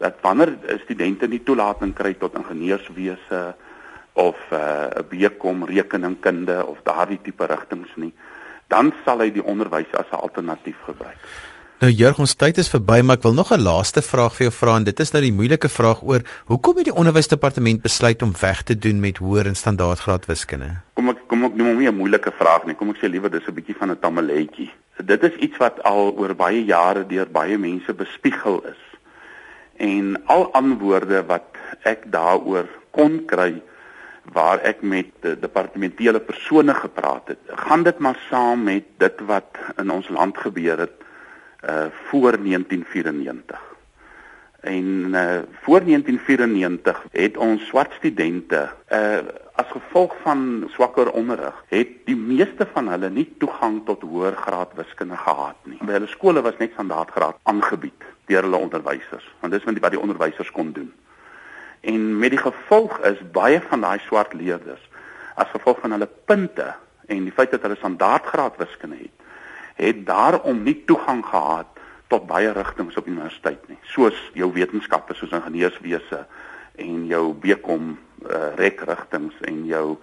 dat 0.00 0.16
wanneer 0.24 0.54
studente 0.80 1.28
nie 1.28 1.42
toelating 1.44 1.92
kry 1.94 2.14
tot 2.16 2.34
ingenieurswese 2.38 3.40
of 4.16 4.38
eh, 4.48 4.58
uh, 4.58 5.02
BCom 5.10 5.66
rekeningkunde 5.68 6.56
of 6.66 6.80
daardie 6.82 7.20
tipe 7.22 7.46
rigtings 7.46 7.92
nie 7.96 8.12
dan 8.72 8.94
sal 9.04 9.20
hy 9.20 9.28
die 9.34 9.44
onderwys 9.44 9.92
as 9.92 10.08
'n 10.10 10.22
alternatief 10.24 10.80
gebruik 10.88 11.20
Nou 11.80 11.88
Jurg, 11.88 12.18
ons 12.20 12.34
tyd 12.36 12.58
is 12.60 12.68
verby, 12.68 12.98
maar 13.00 13.16
ek 13.16 13.22
wil 13.24 13.32
nog 13.32 13.50
'n 13.56 13.64
laaste 13.64 14.02
vraag 14.04 14.34
vir 14.36 14.44
jou 14.46 14.52
vra 14.52 14.76
en 14.76 14.84
dit 14.84 15.00
is 15.00 15.12
nou 15.12 15.22
die 15.22 15.32
moeilike 15.32 15.68
vraag 15.68 16.02
oor 16.02 16.20
hoekom 16.44 16.76
het 16.76 16.84
die 16.84 16.94
onderwysdepartement 16.94 17.80
besluit 17.80 18.22
om 18.22 18.34
weg 18.40 18.62
te 18.62 18.76
doen 18.78 19.00
met 19.00 19.16
hoër 19.16 19.46
en 19.46 19.56
standaardgraad 19.56 20.26
wiskunde? 20.26 20.76
Kom 20.94 21.08
ek 21.08 21.16
kom 21.26 21.44
ek 21.44 21.56
noem 21.56 21.68
hom 21.68 21.78
nie 21.78 21.88
'n 21.88 21.96
moeilike 21.96 22.32
vraag 22.36 22.66
nie. 22.66 22.74
Kom 22.74 22.90
ek 22.90 22.96
sê 23.00 23.08
liewer 23.08 23.30
dis 23.30 23.48
'n 23.48 23.54
bietjie 23.54 23.76
van 23.78 23.90
'n 23.90 23.98
tamaletjie. 23.98 24.70
Dit 25.04 25.22
is 25.22 25.34
iets 25.40 25.56
wat 25.56 25.82
al 25.82 26.12
oor 26.18 26.34
baie 26.34 26.64
jare 26.64 27.06
deur 27.06 27.26
baie 27.26 27.56
mense 27.58 27.94
bespiegel 27.94 28.60
is. 28.64 28.82
En 29.78 30.20
al 30.26 30.52
antwoorde 30.52 31.24
wat 31.26 31.56
ek 31.84 32.12
daaroor 32.12 32.68
kon 32.90 33.24
kry 33.24 33.62
waar 34.32 34.60
ek 34.60 34.82
met 34.82 35.12
departementele 35.22 36.20
persone 36.20 36.74
gepraat 36.74 37.28
het, 37.28 37.38
gaan 37.48 37.82
dit 37.82 37.98
maar 37.98 38.18
saam 38.28 38.64
met 38.64 38.84
dit 38.98 39.20
wat 39.20 39.56
in 39.78 39.90
ons 39.90 40.08
land 40.08 40.36
gebeur 40.36 40.78
het 40.78 41.00
uh 41.62 41.86
voor 42.08 42.38
1994. 42.42 43.60
En 44.60 45.08
uh 45.12 45.38
voor 45.62 45.84
1994 45.84 47.04
het 47.12 47.36
ons 47.36 47.66
swart 47.66 47.92
studente 47.92 48.68
uh 48.92 49.18
as 49.60 49.66
gevolg 49.68 50.14
van 50.22 50.68
swakker 50.72 51.10
onderrig 51.10 51.64
het 51.68 51.88
die 52.04 52.16
meeste 52.16 52.66
van 52.72 52.88
hulle 52.88 53.10
nie 53.10 53.26
toegang 53.38 53.82
tot 53.84 54.02
hoër 54.02 54.36
graad 54.36 54.72
wiskunde 54.78 55.16
gehad 55.16 55.56
nie. 55.68 55.76
By 55.84 55.98
hulle 55.98 56.08
skole 56.08 56.40
was 56.42 56.56
net 56.58 56.72
standaardgraad 56.72 57.36
aangebied 57.42 58.06
deur 58.30 58.46
hulle 58.46 58.56
onderwysers, 58.56 59.26
want 59.40 59.52
dis 59.52 59.66
wat 59.66 59.92
die 59.92 60.00
onderwysers 60.00 60.50
kon 60.50 60.72
doen. 60.72 60.92
En 61.80 62.18
met 62.18 62.30
die 62.30 62.40
gevolg 62.40 62.98
is 63.08 63.20
baie 63.32 63.60
van 63.68 63.84
daai 63.84 63.98
swart 64.06 64.32
leerders 64.32 64.88
as 65.34 65.52
gevolg 65.52 65.80
van 65.80 65.96
hulle 65.96 66.08
punte 66.24 66.72
en 67.10 67.24
die 67.26 67.34
feit 67.34 67.50
dat 67.50 67.62
hulle 67.66 67.78
standaardgraad 67.80 68.56
wiskunde 68.60 68.96
het, 69.00 69.19
het 69.74 70.06
daarom 70.06 70.62
nie 70.62 70.76
toegang 70.86 71.24
gehad 71.26 71.66
tot 72.10 72.26
baie 72.26 72.52
rigtings 72.52 72.96
op 72.96 73.06
universiteit 73.06 73.68
nie. 73.68 73.78
Soos 73.82 74.16
jou 74.34 74.50
wetenskappe 74.52 75.14
soos 75.14 75.34
ingenieurswese 75.36 76.24
en 76.80 77.04
jou 77.06 77.24
BCom 77.34 77.92
uh, 77.94 78.54
rek 78.58 78.82
rigtings 78.88 79.36
en 79.46 79.64
jou 79.68 79.86
uh, 79.94 80.00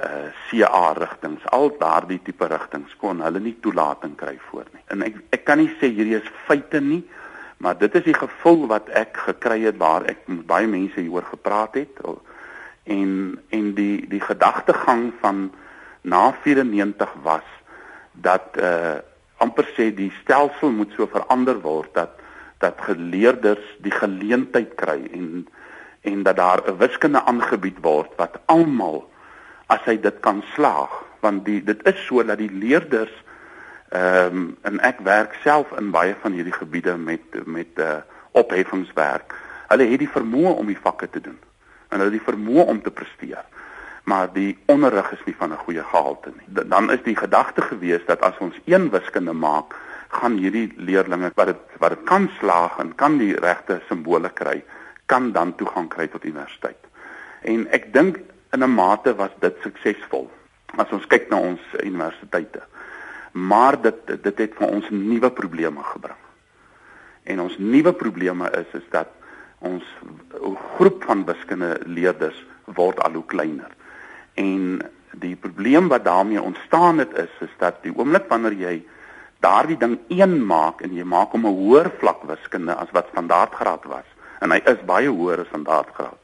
eh, 0.00 0.28
CA 0.48 0.92
rigtings. 0.96 1.42
Al 1.52 1.74
daardie 1.78 2.20
tipe 2.24 2.46
rigtings 2.48 2.94
kon 2.96 3.20
hulle 3.20 3.40
nie 3.40 3.56
toelating 3.60 4.14
kry 4.16 4.38
voor 4.50 4.68
nie. 4.72 4.84
En 4.88 5.02
ek 5.04 5.18
ek 5.36 5.44
kan 5.44 5.60
nie 5.60 5.68
sê 5.80 5.90
hierdie 5.90 6.20
is 6.20 6.30
feite 6.46 6.80
nie 6.80 7.02
maar 7.60 7.78
dit 7.78 7.94
is 7.94 8.04
die 8.08 8.16
gevoel 8.16 8.66
wat 8.70 8.88
ek 8.96 9.18
gekry 9.26 9.58
het 9.66 9.76
waar 9.76 10.06
ek 10.08 10.22
met 10.32 10.46
baie 10.48 10.68
mense 10.68 10.96
hieroor 10.96 11.26
gepraat 11.28 11.74
het. 11.76 11.98
En 12.88 13.10
en 13.52 13.66
die 13.76 14.06
die 14.08 14.20
gedagtegang 14.20 15.10
van 15.20 15.50
na 16.00 16.32
94 16.42 17.12
was 17.22 17.44
dat 18.12 18.56
uh 18.56 18.98
amper 19.40 19.64
sê 19.76 19.88
die 19.96 20.10
stelsel 20.20 20.70
moet 20.70 20.92
so 20.96 21.06
verander 21.08 21.60
word 21.64 21.94
dat 21.94 22.18
dat 22.60 22.76
geleerders 22.84 23.64
die 23.80 23.92
geleentheid 23.92 24.74
kry 24.76 25.00
en 25.16 25.46
en 26.00 26.22
dat 26.22 26.36
daar 26.36 26.60
'n 26.66 26.76
wiskunde 26.76 27.22
aangebied 27.24 27.78
word 27.80 28.12
wat 28.16 28.40
almal 28.46 29.08
as 29.66 29.80
hy 29.84 29.96
dit 30.00 30.20
kan 30.20 30.42
slaag 30.54 30.92
want 31.20 31.44
die 31.44 31.64
dit 31.64 31.80
is 31.86 32.06
so 32.06 32.22
dat 32.22 32.38
die 32.38 32.52
leerders 32.52 33.12
ehm 33.90 34.36
um, 34.36 34.56
en 34.62 34.80
ek 34.80 35.00
werk 35.02 35.34
self 35.42 35.72
in 35.78 35.90
baie 35.90 36.14
van 36.22 36.32
hierdie 36.32 36.54
gebiede 36.54 36.96
met 36.96 37.46
met 37.46 37.78
uh, 37.78 37.96
opheffingswerk. 38.30 39.34
Hulle 39.68 39.86
het 39.90 39.98
die 39.98 40.10
vermoë 40.10 40.52
om 40.54 40.66
die 40.66 40.78
vakke 40.78 41.10
te 41.10 41.20
doen 41.20 41.38
en 41.88 41.98
hulle 41.98 42.10
het 42.10 42.18
die 42.18 42.28
vermoë 42.32 42.66
om 42.70 42.82
te 42.82 42.90
presteer 42.90 43.42
maar 44.10 44.32
die 44.32 44.58
onderrig 44.66 45.12
is 45.14 45.22
nie 45.24 45.36
van 45.38 45.52
'n 45.52 45.62
goeie 45.66 45.84
gehalte 45.92 46.32
nie. 46.38 46.66
Dan 46.74 46.90
is 46.90 47.02
die 47.02 47.16
gedagte 47.16 47.62
gewees 47.62 48.04
dat 48.06 48.20
as 48.20 48.38
ons 48.38 48.56
een 48.64 48.90
wiskunde 48.90 49.32
maak, 49.32 49.74
gaan 50.08 50.36
hierdie 50.42 50.72
leerdlinge 50.76 51.30
wat 51.34 51.46
dit 51.46 51.62
wat 51.78 51.94
dit 51.94 52.02
kan 52.04 52.30
slaag 52.38 52.78
en 52.78 52.94
kan 52.94 53.18
die 53.18 53.34
regte 53.40 53.80
simbole 53.88 54.30
kry, 54.40 54.64
kan 55.06 55.32
dan 55.32 55.54
toegang 55.54 55.88
kry 55.88 56.06
tot 56.06 56.24
universiteit. 56.24 56.82
En 57.42 57.66
ek 57.70 57.92
dink 57.92 58.18
in 58.52 58.64
'n 58.64 58.74
mate 58.74 59.14
was 59.14 59.30
dit 59.40 59.56
suksesvol 59.62 60.30
as 60.76 60.90
ons 60.92 61.06
kyk 61.06 61.30
na 61.30 61.36
ons 61.36 61.60
universiteite. 61.82 62.62
Maar 63.32 63.80
dit 63.82 64.22
dit 64.22 64.38
het 64.38 64.54
vir 64.54 64.68
ons 64.68 64.90
nuwe 64.90 65.30
probleme 65.30 65.82
gebring. 65.82 66.22
En 67.22 67.40
ons 67.40 67.58
nuwe 67.58 67.92
probleme 67.92 68.50
is 68.50 68.80
is 68.80 68.88
dat 68.90 69.08
ons 69.58 69.84
groep 70.76 71.04
van 71.04 71.24
wiskunde 71.24 71.80
leerders 71.86 72.46
word 72.64 73.00
al 73.00 73.12
hoe 73.12 73.26
kleiner. 73.26 73.70
En 74.34 74.80
die 75.10 75.36
probleem 75.36 75.88
wat 75.88 76.04
daarmee 76.04 76.42
ontstaan 76.42 76.98
het 76.98 77.12
is 77.12 77.32
is 77.40 77.54
dat 77.58 77.82
die 77.82 77.92
oomblik 77.96 78.28
wanneer 78.28 78.52
jy 78.52 78.86
daardie 79.40 79.76
ding 79.76 79.98
een 80.08 80.46
maak 80.46 80.80
en 80.80 80.94
jy 80.94 81.04
maak 81.04 81.32
hom 81.32 81.46
'n 81.46 81.56
hoër 81.56 81.90
vlak 81.98 82.22
wiskunde 82.22 82.74
as 82.74 82.90
wat 82.92 83.08
standaardgraad 83.10 83.84
was 83.84 84.08
en 84.40 84.50
hy 84.50 84.60
is 84.64 84.84
baie 84.84 85.08
hoër 85.08 85.40
as 85.40 85.46
standaardgraad 85.46 86.18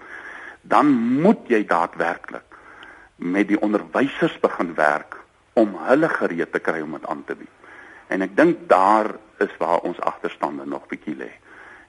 dan 0.63 0.87
moet 1.23 1.49
jy 1.49 1.65
daadwerklik 1.67 2.47
met 3.17 3.49
die 3.49 3.61
onderwysers 3.61 4.39
begin 4.41 4.75
werk 4.75 5.17
om 5.57 5.77
hulle 5.87 6.09
gereed 6.09 6.53
te 6.53 6.61
kry 6.61 6.83
om 6.85 6.97
dit 6.99 7.07
aan 7.09 7.23
te 7.25 7.37
bied. 7.39 7.53
En 8.13 8.23
ek 8.23 8.37
dink 8.37 8.67
daar 8.71 9.15
is 9.43 9.53
waar 9.61 9.85
ons 9.89 10.01
agterstande 10.05 10.67
nog 10.69 10.87
bietjie 10.91 11.17
lê. 11.17 11.31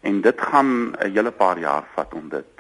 En 0.02 0.22
dit 0.22 0.42
gaan 0.42 0.96
'n 0.96 1.12
hele 1.12 1.32
paar 1.32 1.60
jaar 1.60 1.84
vat 1.96 2.14
om 2.14 2.30
dit 2.30 2.54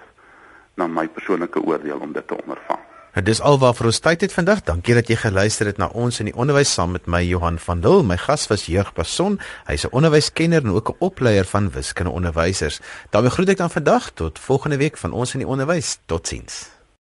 na 0.76 0.88
my 0.88 1.08
persoonlike 1.08 1.62
oordeel 1.62 2.00
om 2.00 2.12
dit 2.12 2.28
te 2.28 2.36
ondervang. 2.36 2.84
En 3.18 3.26
dis 3.26 3.40
alwaar 3.42 3.74
vir 3.74 3.88
ons 3.90 4.00
tyd 4.06 4.22
het 4.28 4.34
vandag. 4.36 4.60
Dankie 4.68 4.94
dat 4.94 5.08
jy 5.10 5.16
geluister 5.18 5.66
het 5.66 5.80
na 5.82 5.88
ons 5.98 6.20
in 6.22 6.28
die 6.30 6.36
onderwys 6.38 6.70
saam 6.70 6.92
met 6.94 7.08
my 7.10 7.24
Johan 7.26 7.58
van 7.58 7.82
Dil. 7.82 8.04
My 8.06 8.20
gas 8.22 8.46
was 8.52 8.68
Jeugpason. 8.70 9.40
Hy's 9.66 9.88
'n 9.90 9.96
onderwyskenner 9.98 10.62
en 10.62 10.78
ook 10.78 10.90
'n 10.90 10.96
opleier 11.00 11.46
van 11.46 11.72
wiskundeonderwysers. 11.72 12.80
daarmee 13.10 13.32
groet 13.32 13.50
ek 13.50 13.58
dan 13.58 13.70
vandag 13.70 14.12
tot 14.14 14.40
volgende 14.40 14.78
week 14.78 14.98
van 14.98 15.14
ons 15.14 15.34
in 15.34 15.40
die 15.40 15.48
onderwys. 15.48 15.98
Totsiens. 16.06 16.77